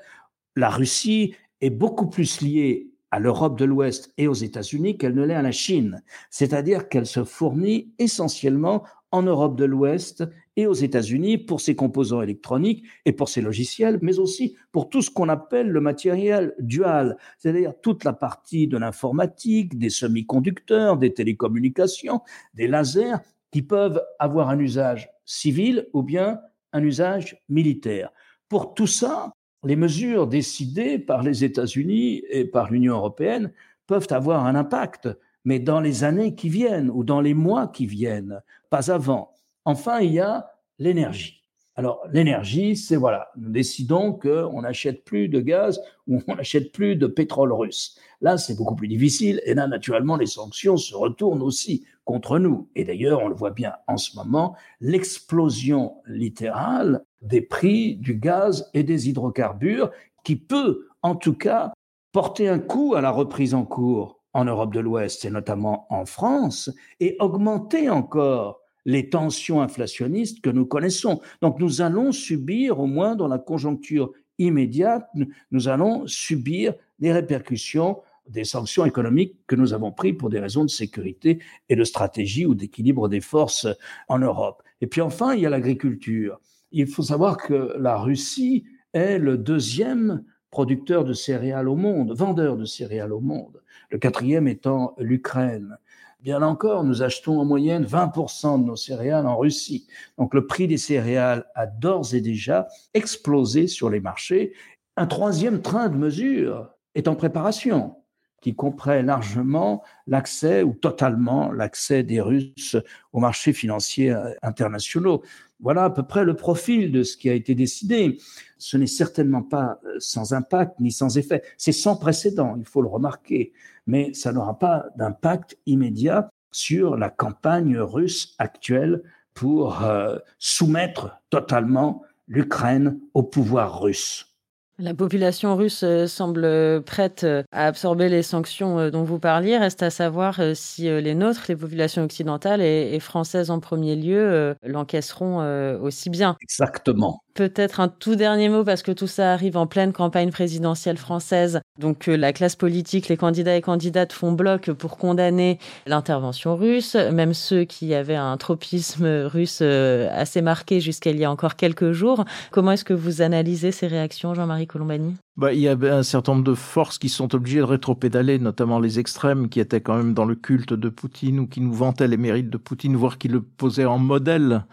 la 0.56 0.70
Russie 0.70 1.34
est 1.60 1.70
beaucoup 1.70 2.08
plus 2.08 2.40
liée 2.40 2.88
à 3.10 3.18
l'Europe 3.20 3.58
de 3.58 3.64
l'Ouest 3.64 4.12
et 4.18 4.28
aux 4.28 4.34
États-Unis 4.34 4.98
qu'elle 4.98 5.14
ne 5.14 5.24
l'est 5.24 5.34
à 5.34 5.42
la 5.42 5.52
Chine. 5.52 6.02
C'est-à-dire 6.30 6.88
qu'elle 6.88 7.06
se 7.06 7.24
fournit 7.24 7.92
essentiellement 7.98 8.84
en 9.10 9.22
Europe 9.22 9.56
de 9.56 9.64
l'Ouest 9.64 10.24
et 10.56 10.66
aux 10.66 10.74
États-Unis 10.74 11.38
pour 11.38 11.60
ses 11.60 11.74
composants 11.76 12.20
électroniques 12.20 12.84
et 13.04 13.12
pour 13.12 13.28
ses 13.28 13.40
logiciels, 13.40 13.98
mais 14.02 14.18
aussi 14.18 14.56
pour 14.72 14.88
tout 14.88 15.02
ce 15.02 15.10
qu'on 15.10 15.28
appelle 15.28 15.68
le 15.68 15.80
matériel 15.80 16.54
dual, 16.58 17.16
c'est-à-dire 17.38 17.72
toute 17.80 18.04
la 18.04 18.12
partie 18.12 18.66
de 18.66 18.76
l'informatique, 18.76 19.78
des 19.78 19.90
semi-conducteurs, 19.90 20.98
des 20.98 21.14
télécommunications, 21.14 22.20
des 22.54 22.66
lasers, 22.66 23.16
qui 23.50 23.62
peuvent 23.62 24.02
avoir 24.18 24.50
un 24.50 24.58
usage 24.58 25.08
civil 25.24 25.88
ou 25.92 26.02
bien 26.02 26.40
un 26.72 26.82
usage 26.82 27.42
militaire. 27.48 28.10
Pour 28.48 28.74
tout 28.74 28.86
ça, 28.86 29.32
les 29.64 29.76
mesures 29.76 30.26
décidées 30.26 30.98
par 30.98 31.22
les 31.22 31.44
États-Unis 31.44 32.22
et 32.28 32.44
par 32.44 32.70
l'Union 32.70 32.94
européenne 32.94 33.52
peuvent 33.86 34.06
avoir 34.10 34.46
un 34.46 34.54
impact, 34.54 35.08
mais 35.44 35.58
dans 35.58 35.80
les 35.80 36.04
années 36.04 36.34
qui 36.34 36.48
viennent 36.48 36.90
ou 36.90 37.04
dans 37.04 37.20
les 37.20 37.34
mois 37.34 37.68
qui 37.68 37.86
viennent, 37.86 38.42
pas 38.70 38.90
avant. 38.90 39.32
Enfin, 39.64 40.00
il 40.00 40.12
y 40.12 40.20
a 40.20 40.50
l'énergie. 40.78 41.38
Alors, 41.78 42.02
l'énergie, 42.12 42.76
c'est 42.76 42.96
voilà, 42.96 43.28
nous 43.36 43.50
décidons 43.50 44.12
qu'on 44.12 44.62
n'achète 44.62 45.04
plus 45.04 45.28
de 45.28 45.40
gaz 45.40 45.80
ou 46.08 46.20
on 46.28 46.34
n'achète 46.34 46.72
plus 46.72 46.96
de 46.96 47.06
pétrole 47.06 47.52
russe. 47.52 47.96
Là, 48.20 48.36
c'est 48.36 48.56
beaucoup 48.56 48.74
plus 48.74 48.88
difficile 48.88 49.40
et 49.44 49.54
là, 49.54 49.68
naturellement, 49.68 50.16
les 50.16 50.26
sanctions 50.26 50.76
se 50.76 50.92
retournent 50.92 51.40
aussi 51.40 51.84
contre 52.04 52.40
nous. 52.40 52.68
Et 52.74 52.84
d'ailleurs, 52.84 53.22
on 53.22 53.28
le 53.28 53.36
voit 53.36 53.52
bien 53.52 53.74
en 53.86 53.96
ce 53.96 54.16
moment, 54.16 54.56
l'explosion 54.80 55.98
littérale 56.06 57.04
des 57.22 57.42
prix 57.42 57.94
du 57.94 58.16
gaz 58.16 58.68
et 58.74 58.82
des 58.82 59.08
hydrocarbures 59.08 59.92
qui 60.24 60.34
peut, 60.34 60.88
en 61.02 61.14
tout 61.14 61.34
cas, 61.34 61.72
porter 62.10 62.48
un 62.48 62.58
coup 62.58 62.96
à 62.96 63.00
la 63.00 63.10
reprise 63.10 63.54
en 63.54 63.64
cours 63.64 64.17
en 64.32 64.44
Europe 64.44 64.72
de 64.72 64.80
l'Ouest 64.80 65.24
et 65.24 65.30
notamment 65.30 65.86
en 65.90 66.04
France 66.04 66.70
et 67.00 67.16
augmenter 67.20 67.88
encore 67.90 68.60
les 68.84 69.10
tensions 69.10 69.60
inflationnistes 69.60 70.40
que 70.40 70.50
nous 70.50 70.66
connaissons. 70.66 71.20
Donc 71.42 71.60
nous 71.60 71.82
allons 71.82 72.12
subir, 72.12 72.80
au 72.80 72.86
moins 72.86 73.16
dans 73.16 73.28
la 73.28 73.38
conjoncture 73.38 74.12
immédiate, 74.38 75.08
nous 75.50 75.68
allons 75.68 76.06
subir 76.06 76.74
des 76.98 77.12
répercussions 77.12 77.98
des 78.28 78.44
sanctions 78.44 78.84
économiques 78.84 79.36
que 79.46 79.56
nous 79.56 79.72
avons 79.72 79.92
prises 79.92 80.16
pour 80.18 80.30
des 80.30 80.40
raisons 80.40 80.64
de 80.64 80.70
sécurité 80.70 81.42
et 81.68 81.76
de 81.76 81.84
stratégie 81.84 82.46
ou 82.46 82.54
d'équilibre 82.54 83.08
des 83.08 83.20
forces 83.20 83.66
en 84.08 84.18
Europe. 84.18 84.62
Et 84.80 84.86
puis 84.86 85.00
enfin, 85.00 85.34
il 85.34 85.40
y 85.40 85.46
a 85.46 85.50
l'agriculture. 85.50 86.40
Il 86.70 86.86
faut 86.86 87.02
savoir 87.02 87.38
que 87.38 87.74
la 87.78 87.96
Russie 87.96 88.64
est 88.92 89.18
le 89.18 89.38
deuxième 89.38 90.24
producteur 90.50 91.04
de 91.04 91.12
céréales 91.12 91.68
au 91.68 91.76
monde, 91.76 92.12
vendeur 92.12 92.56
de 92.56 92.64
céréales 92.64 93.12
au 93.12 93.20
monde. 93.20 93.62
Le 93.90 93.98
quatrième 93.98 94.48
étant 94.48 94.94
l'Ukraine. 94.98 95.78
Bien 96.20 96.42
encore, 96.42 96.82
nous 96.82 97.02
achetons 97.02 97.38
en 97.38 97.44
moyenne 97.44 97.84
20% 97.84 98.60
de 98.60 98.66
nos 98.66 98.76
céréales 98.76 99.26
en 99.26 99.36
Russie. 99.36 99.86
Donc 100.16 100.34
le 100.34 100.46
prix 100.46 100.66
des 100.66 100.78
céréales 100.78 101.46
a 101.54 101.66
d'ores 101.66 102.14
et 102.14 102.20
déjà 102.20 102.66
explosé 102.92 103.68
sur 103.68 103.88
les 103.88 104.00
marchés. 104.00 104.52
Un 104.96 105.06
troisième 105.06 105.62
train 105.62 105.88
de 105.88 105.96
mesures 105.96 106.70
est 106.94 107.06
en 107.06 107.14
préparation 107.14 107.94
qui 108.40 108.54
comprend 108.54 109.02
largement 109.02 109.82
l'accès 110.06 110.62
ou 110.62 110.72
totalement 110.72 111.50
l'accès 111.50 112.02
des 112.02 112.20
Russes 112.20 112.76
aux 113.12 113.20
marchés 113.20 113.52
financiers 113.52 114.14
internationaux. 114.42 115.22
Voilà 115.60 115.84
à 115.84 115.90
peu 115.90 116.04
près 116.04 116.24
le 116.24 116.34
profil 116.34 116.92
de 116.92 117.02
ce 117.02 117.16
qui 117.16 117.28
a 117.28 117.34
été 117.34 117.54
décidé. 117.54 118.18
Ce 118.58 118.76
n'est 118.76 118.86
certainement 118.86 119.42
pas 119.42 119.80
euh, 119.84 119.96
sans 119.98 120.32
impact 120.32 120.78
ni 120.80 120.92
sans 120.92 121.18
effet. 121.18 121.42
C'est 121.56 121.72
sans 121.72 121.96
précédent, 121.96 122.54
il 122.58 122.64
faut 122.64 122.82
le 122.82 122.88
remarquer. 122.88 123.52
Mais 123.86 124.12
ça 124.14 124.32
n'aura 124.32 124.58
pas 124.58 124.86
d'impact 124.96 125.58
immédiat 125.66 126.30
sur 126.52 126.96
la 126.96 127.10
campagne 127.10 127.78
russe 127.78 128.34
actuelle 128.38 129.02
pour 129.34 129.84
euh, 129.84 130.18
soumettre 130.38 131.20
totalement 131.30 132.02
l'Ukraine 132.26 132.98
au 133.14 133.22
pouvoir 133.22 133.80
russe. 133.80 134.37
La 134.80 134.94
population 134.94 135.56
russe 135.56 135.82
euh, 135.82 136.06
semble 136.06 136.82
prête 136.84 137.24
euh, 137.24 137.42
à 137.50 137.66
absorber 137.66 138.08
les 138.08 138.22
sanctions 138.22 138.78
euh, 138.78 138.90
dont 138.90 139.02
vous 139.02 139.18
parliez. 139.18 139.58
Reste 139.58 139.82
à 139.82 139.90
savoir 139.90 140.40
si 140.54 140.84
les 140.84 141.16
nôtres, 141.16 141.46
les 141.48 141.56
populations 141.56 142.04
occidentales 142.04 142.60
et, 142.60 143.00
françaises 143.00 143.50
en 143.50 143.58
premier 143.58 143.96
lieu, 143.96 144.54
l'encaisseront 144.62 145.78
aussi 145.80 146.10
bien. 146.10 146.36
Exactement. 146.40 147.22
Peut-être 147.38 147.78
un 147.78 147.86
tout 147.86 148.16
dernier 148.16 148.48
mot 148.48 148.64
parce 148.64 148.82
que 148.82 148.90
tout 148.90 149.06
ça 149.06 149.32
arrive 149.32 149.56
en 149.56 149.68
pleine 149.68 149.92
campagne 149.92 150.32
présidentielle 150.32 150.96
française. 150.96 151.60
Donc 151.78 152.08
la 152.08 152.32
classe 152.32 152.56
politique, 152.56 153.06
les 153.06 153.16
candidats 153.16 153.54
et 153.54 153.60
candidates 153.60 154.12
font 154.12 154.32
bloc 154.32 154.72
pour 154.72 154.96
condamner 154.96 155.60
l'intervention 155.86 156.56
russe, 156.56 156.96
même 156.96 157.34
ceux 157.34 157.62
qui 157.62 157.94
avaient 157.94 158.16
un 158.16 158.36
tropisme 158.38 159.06
russe 159.26 159.60
assez 159.60 160.42
marqué 160.42 160.80
jusqu'à 160.80 161.10
il 161.10 161.18
y 161.20 161.24
a 161.24 161.30
encore 161.30 161.54
quelques 161.54 161.92
jours. 161.92 162.24
Comment 162.50 162.72
est-ce 162.72 162.84
que 162.84 162.92
vous 162.92 163.22
analysez 163.22 163.70
ces 163.70 163.86
réactions, 163.86 164.34
Jean-Marie 164.34 164.66
Colombani? 164.66 165.14
Bah, 165.36 165.52
il 165.52 165.60
y 165.60 165.68
a 165.68 165.76
un 165.80 166.02
certain 166.02 166.32
nombre 166.32 166.44
de 166.44 166.54
forces 166.54 166.98
qui 166.98 167.08
sont 167.08 167.32
obligées 167.36 167.60
de 167.60 167.62
rétropédaler, 167.62 168.40
notamment 168.40 168.80
les 168.80 168.98
extrêmes 168.98 169.48
qui 169.48 169.60
étaient 169.60 169.80
quand 169.80 169.96
même 169.96 170.12
dans 170.12 170.24
le 170.24 170.34
culte 170.34 170.72
de 170.72 170.88
Poutine 170.88 171.38
ou 171.38 171.46
qui 171.46 171.60
nous 171.60 171.72
vantaient 171.72 172.08
les 172.08 172.16
mérites 172.16 172.50
de 172.50 172.58
Poutine, 172.58 172.96
voire 172.96 173.16
qui 173.16 173.28
le 173.28 173.40
posaient 173.42 173.84
en 173.84 173.98
modèle 173.98 174.64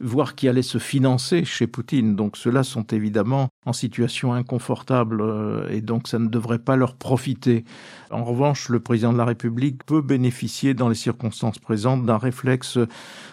voire 0.00 0.34
qui 0.34 0.48
allaient 0.48 0.62
se 0.62 0.78
financer 0.78 1.44
chez 1.44 1.66
Poutine. 1.66 2.16
Donc 2.16 2.36
ceux-là 2.36 2.62
sont 2.62 2.84
évidemment 2.84 3.48
en 3.66 3.72
situation 3.72 4.32
inconfortable 4.32 5.20
euh, 5.20 5.68
et 5.70 5.80
donc 5.80 6.08
ça 6.08 6.18
ne 6.18 6.28
devrait 6.28 6.58
pas 6.58 6.76
leur 6.76 6.94
profiter. 6.94 7.64
En 8.10 8.24
revanche, 8.24 8.68
le 8.68 8.80
président 8.80 9.12
de 9.12 9.18
la 9.18 9.24
République 9.24 9.84
peut 9.84 10.02
bénéficier 10.02 10.74
dans 10.74 10.88
les 10.88 10.94
circonstances 10.94 11.58
présentes 11.58 12.06
d'un 12.06 12.18
réflexe 12.18 12.78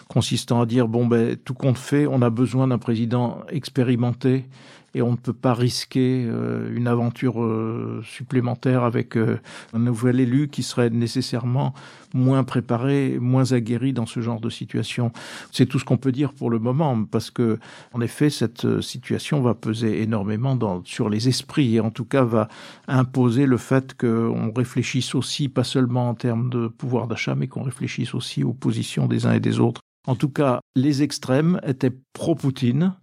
consistant 0.08 0.60
à 0.60 0.66
dire 0.66 0.88
bon 0.88 1.06
ben 1.06 1.36
tout 1.36 1.54
compte 1.54 1.78
fait, 1.78 2.06
on 2.06 2.22
a 2.22 2.30
besoin 2.30 2.68
d'un 2.68 2.78
président 2.78 3.40
expérimenté 3.48 4.46
et 4.94 5.02
on 5.02 5.12
ne 5.12 5.16
peut 5.16 5.32
pas 5.32 5.54
risquer 5.54 6.24
euh, 6.26 6.74
une 6.74 6.86
aventure 6.86 7.42
euh, 7.42 8.02
supplémentaire 8.04 8.84
avec 8.84 9.16
euh, 9.16 9.38
un 9.74 9.78
nouvel 9.78 10.20
élu 10.20 10.48
qui 10.48 10.62
serait 10.62 10.90
nécessairement 10.90 11.74
moins 12.14 12.42
préparé, 12.42 13.18
moins 13.20 13.52
aguerri 13.52 13.92
dans 13.92 14.06
ce 14.06 14.20
genre 14.20 14.40
de 14.40 14.48
situation. 14.48 15.12
C'est 15.52 15.66
tout 15.66 15.78
ce 15.78 15.84
qu'on 15.84 15.98
peut 15.98 16.12
dire 16.12 16.32
pour 16.32 16.48
le 16.48 16.58
moment, 16.58 17.04
parce 17.04 17.30
que, 17.30 17.58
en 17.92 18.00
effet, 18.00 18.30
cette 18.30 18.80
situation 18.80 19.42
va 19.42 19.54
peser 19.54 20.02
énormément 20.02 20.58
sur 20.86 21.10
les 21.10 21.28
esprits 21.28 21.76
et 21.76 21.80
en 21.80 21.90
tout 21.90 22.06
cas 22.06 22.24
va 22.24 22.48
imposer 22.86 23.44
le 23.44 23.58
fait 23.58 23.94
qu'on 23.94 24.52
réfléchisse 24.52 25.14
aussi, 25.14 25.50
pas 25.50 25.64
seulement 25.64 26.08
en 26.08 26.14
termes 26.14 26.48
de 26.48 26.68
pouvoir 26.68 27.08
d'achat, 27.08 27.34
mais 27.34 27.46
qu'on 27.46 27.62
réfléchisse 27.62 28.14
aussi 28.14 28.42
aux 28.42 28.54
positions 28.54 29.06
des 29.06 29.26
uns 29.26 29.34
et 29.34 29.40
des 29.40 29.60
autres. 29.60 29.82
En 30.06 30.14
tout 30.14 30.30
cas, 30.30 30.60
les 30.74 31.02
extrêmes 31.02 31.60
étaient 31.66 31.92
pro-Poutine 32.14 32.94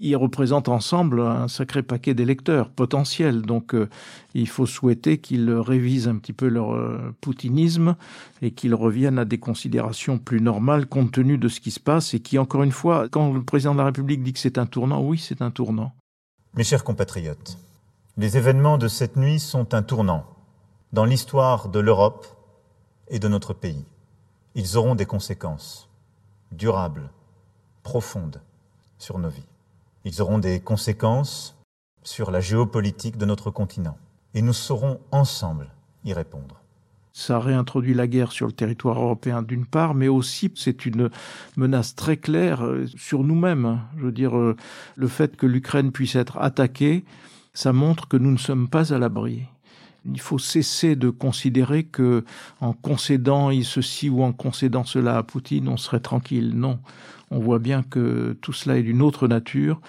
ils 0.00 0.16
représentent 0.16 0.68
ensemble 0.68 1.20
un 1.20 1.48
sacré 1.48 1.82
paquet 1.82 2.14
d'électeurs 2.14 2.70
potentiels. 2.70 3.42
Donc 3.42 3.74
euh, 3.74 3.88
il 4.34 4.48
faut 4.48 4.66
souhaiter 4.66 5.18
qu'ils 5.18 5.50
révisent 5.50 6.08
un 6.08 6.16
petit 6.16 6.32
peu 6.32 6.48
leur 6.48 6.74
euh, 6.74 7.14
poutinisme 7.20 7.96
et 8.42 8.50
qu'ils 8.50 8.74
reviennent 8.74 9.18
à 9.18 9.24
des 9.24 9.38
considérations 9.38 10.18
plus 10.18 10.40
normales 10.40 10.86
compte 10.86 11.12
tenu 11.12 11.38
de 11.38 11.48
ce 11.48 11.60
qui 11.60 11.70
se 11.70 11.80
passe 11.80 12.14
et 12.14 12.20
qui, 12.20 12.38
encore 12.38 12.62
une 12.62 12.72
fois, 12.72 13.08
quand 13.08 13.32
le 13.32 13.42
président 13.42 13.72
de 13.72 13.78
la 13.78 13.86
République 13.86 14.22
dit 14.22 14.32
que 14.32 14.38
c'est 14.38 14.58
un 14.58 14.66
tournant, 14.66 15.02
oui, 15.02 15.18
c'est 15.18 15.42
un 15.42 15.50
tournant. 15.50 15.92
Mes 16.54 16.64
chers 16.64 16.84
compatriotes, 16.84 17.58
les 18.16 18.36
événements 18.36 18.78
de 18.78 18.88
cette 18.88 19.16
nuit 19.16 19.40
sont 19.40 19.74
un 19.74 19.82
tournant 19.82 20.24
dans 20.92 21.04
l'histoire 21.04 21.68
de 21.68 21.80
l'Europe 21.80 22.26
et 23.08 23.18
de 23.18 23.28
notre 23.28 23.52
pays. 23.52 23.84
Ils 24.54 24.76
auront 24.76 24.94
des 24.94 25.06
conséquences 25.06 25.88
durables, 26.52 27.10
profondes 27.82 28.40
sur 28.98 29.18
nos 29.18 29.28
vies. 29.28 29.44
Ils 30.04 30.20
auront 30.20 30.38
des 30.38 30.60
conséquences 30.60 31.56
sur 32.02 32.30
la 32.30 32.40
géopolitique 32.40 33.16
de 33.16 33.24
notre 33.24 33.50
continent. 33.50 33.96
Et 34.34 34.42
nous 34.42 34.52
saurons 34.52 35.00
ensemble 35.10 35.70
y 36.04 36.12
répondre. 36.12 36.60
Ça 37.12 37.38
réintroduit 37.38 37.94
la 37.94 38.08
guerre 38.08 38.32
sur 38.32 38.46
le 38.46 38.52
territoire 38.52 39.00
européen 39.00 39.42
d'une 39.42 39.66
part, 39.66 39.94
mais 39.94 40.08
aussi 40.08 40.52
c'est 40.56 40.84
une 40.84 41.10
menace 41.56 41.94
très 41.94 42.16
claire 42.16 42.64
euh, 42.64 42.86
sur 42.96 43.22
nous-mêmes. 43.22 43.80
Je 43.96 44.06
veux 44.06 44.12
dire, 44.12 44.36
euh, 44.36 44.56
le 44.96 45.08
fait 45.08 45.36
que 45.36 45.46
l'Ukraine 45.46 45.92
puisse 45.92 46.16
être 46.16 46.38
attaquée, 46.38 47.04
ça 47.52 47.72
montre 47.72 48.08
que 48.08 48.16
nous 48.16 48.32
ne 48.32 48.36
sommes 48.36 48.68
pas 48.68 48.92
à 48.92 48.98
l'abri. 48.98 49.44
Il 50.06 50.20
faut 50.20 50.38
cesser 50.38 50.96
de 50.96 51.10
considérer 51.10 51.84
que 51.84 52.24
en 52.60 52.72
concédant 52.72 53.50
ceci 53.62 54.08
ou 54.08 54.22
en 54.22 54.32
concédant 54.32 54.84
cela 54.84 55.16
à 55.16 55.22
Poutine, 55.22 55.68
on 55.68 55.76
serait 55.76 56.00
tranquille. 56.00 56.52
Non, 56.54 56.78
on 57.30 57.38
voit 57.38 57.58
bien 57.58 57.82
que 57.82 58.36
tout 58.40 58.52
cela 58.52 58.76
est 58.78 58.82
d'une 58.82 59.02
autre 59.02 59.28
nature 59.28 59.80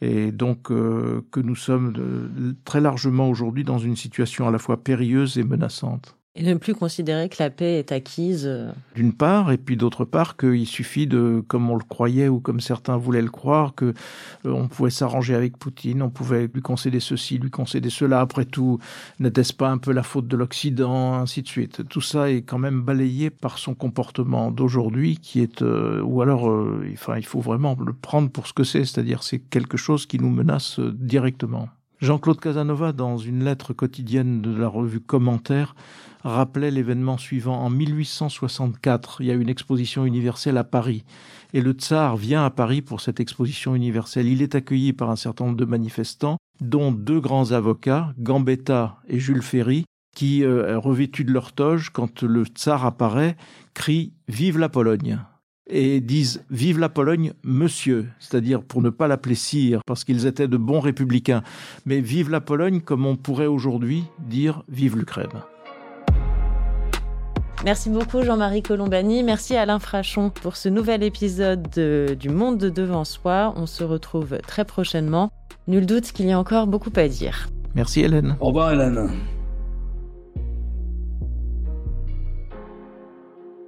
et 0.00 0.32
donc 0.32 0.70
euh, 0.70 1.22
que 1.30 1.40
nous 1.40 1.56
sommes 1.56 2.54
très 2.64 2.80
largement 2.80 3.28
aujourd'hui 3.28 3.64
dans 3.64 3.78
une 3.78 3.96
situation 3.96 4.46
à 4.48 4.50
la 4.50 4.58
fois 4.58 4.82
périlleuse 4.82 5.38
et 5.38 5.44
menaçante. 5.44 6.16
Et 6.36 6.42
ne 6.42 6.54
plus 6.54 6.74
considérer 6.74 7.28
que 7.28 7.36
la 7.38 7.48
paix 7.48 7.78
est 7.78 7.92
acquise. 7.92 8.42
Euh. 8.44 8.72
D'une 8.96 9.12
part, 9.12 9.52
et 9.52 9.56
puis 9.56 9.76
d'autre 9.76 10.04
part, 10.04 10.36
qu'il 10.36 10.66
suffit 10.66 11.06
de, 11.06 11.44
comme 11.46 11.70
on 11.70 11.76
le 11.76 11.84
croyait 11.84 12.26
ou 12.26 12.40
comme 12.40 12.58
certains 12.58 12.96
voulaient 12.96 13.22
le 13.22 13.30
croire, 13.30 13.76
que 13.76 13.84
euh, 13.84 14.50
on 14.50 14.66
pouvait 14.66 14.90
s'arranger 14.90 15.36
avec 15.36 15.56
Poutine, 15.58 16.02
on 16.02 16.10
pouvait 16.10 16.50
lui 16.52 16.60
concéder 16.60 16.98
ceci, 16.98 17.38
lui 17.38 17.50
concéder 17.50 17.88
cela. 17.88 18.20
Après 18.20 18.46
tout, 18.46 18.80
n'était-ce 19.20 19.52
pas 19.52 19.70
un 19.70 19.78
peu 19.78 19.92
la 19.92 20.02
faute 20.02 20.26
de 20.26 20.36
l'Occident, 20.36 21.14
ainsi 21.14 21.42
de 21.42 21.48
suite. 21.48 21.88
Tout 21.88 22.00
ça 22.00 22.28
est 22.32 22.42
quand 22.42 22.58
même 22.58 22.82
balayé 22.82 23.30
par 23.30 23.58
son 23.58 23.76
comportement 23.76 24.50
d'aujourd'hui, 24.50 25.18
qui 25.18 25.40
est, 25.40 25.62
euh, 25.62 26.02
ou 26.02 26.20
alors, 26.20 26.52
enfin, 26.92 27.16
il 27.16 27.24
faut 27.24 27.40
vraiment 27.40 27.76
le 27.78 27.92
prendre 27.92 28.28
pour 28.28 28.48
ce 28.48 28.52
que 28.52 28.64
c'est, 28.64 28.84
c'est-à-dire 28.84 29.22
c'est 29.22 29.38
quelque 29.38 29.76
chose 29.76 30.06
qui 30.06 30.18
nous 30.18 30.30
menace 30.30 30.80
directement. 30.80 31.68
Jean-Claude 32.04 32.38
Casanova, 32.38 32.92
dans 32.92 33.16
une 33.16 33.44
lettre 33.44 33.72
quotidienne 33.72 34.42
de 34.42 34.54
la 34.54 34.68
revue 34.68 35.00
Commentaire, 35.00 35.74
rappelait 36.22 36.70
l'événement 36.70 37.16
suivant. 37.16 37.58
En 37.62 37.70
1864, 37.70 39.22
il 39.22 39.28
y 39.28 39.30
a 39.30 39.34
une 39.34 39.48
exposition 39.48 40.04
universelle 40.04 40.58
à 40.58 40.64
Paris. 40.64 41.02
Et 41.54 41.62
le 41.62 41.72
tsar 41.72 42.18
vient 42.18 42.44
à 42.44 42.50
Paris 42.50 42.82
pour 42.82 43.00
cette 43.00 43.20
exposition 43.20 43.74
universelle. 43.74 44.28
Il 44.28 44.42
est 44.42 44.54
accueilli 44.54 44.92
par 44.92 45.08
un 45.08 45.16
certain 45.16 45.46
nombre 45.46 45.56
de 45.56 45.64
manifestants, 45.64 46.36
dont 46.60 46.92
deux 46.92 47.20
grands 47.20 47.52
avocats, 47.52 48.12
Gambetta 48.18 48.98
et 49.08 49.18
Jules 49.18 49.40
Ferry, 49.40 49.86
qui, 50.14 50.44
euh, 50.44 50.78
revêtus 50.78 51.24
de 51.24 51.32
leur 51.32 51.52
toge, 51.52 51.88
quand 51.88 52.22
le 52.22 52.44
tsar 52.44 52.84
apparaît, 52.84 53.38
crient 53.72 54.12
Vive 54.28 54.58
la 54.58 54.68
Pologne 54.68 55.20
et 55.68 56.00
disent 56.00 56.44
Vive 56.50 56.78
la 56.78 56.88
Pologne, 56.88 57.32
monsieur, 57.42 58.06
c'est-à-dire 58.18 58.62
pour 58.62 58.82
ne 58.82 58.90
pas 58.90 59.08
l'appeler 59.08 59.34
sire, 59.34 59.80
parce 59.86 60.04
qu'ils 60.04 60.26
étaient 60.26 60.48
de 60.48 60.56
bons 60.56 60.80
républicains, 60.80 61.42
mais 61.86 62.00
Vive 62.00 62.30
la 62.30 62.40
Pologne 62.40 62.80
comme 62.80 63.06
on 63.06 63.16
pourrait 63.16 63.46
aujourd'hui 63.46 64.04
dire 64.18 64.62
Vive 64.68 64.96
l'Ukraine. 64.96 65.42
Merci 67.64 67.88
beaucoup 67.88 68.22
Jean-Marie 68.22 68.62
Colombani. 68.62 69.22
Merci 69.22 69.56
Alain 69.56 69.78
Frachon 69.78 70.28
pour 70.28 70.56
ce 70.56 70.68
nouvel 70.68 71.02
épisode 71.02 71.66
du 71.70 72.28
Monde 72.28 72.58
de 72.58 72.68
devant 72.68 73.04
soi. 73.04 73.54
On 73.56 73.64
se 73.64 73.82
retrouve 73.84 74.38
très 74.46 74.66
prochainement. 74.66 75.30
Nul 75.66 75.86
doute 75.86 76.12
qu'il 76.12 76.26
y 76.26 76.32
a 76.32 76.38
encore 76.38 76.66
beaucoup 76.66 76.92
à 76.96 77.08
dire. 77.08 77.48
Merci 77.74 78.02
Hélène. 78.02 78.36
Au 78.40 78.48
revoir 78.48 78.72
Hélène. 78.72 79.08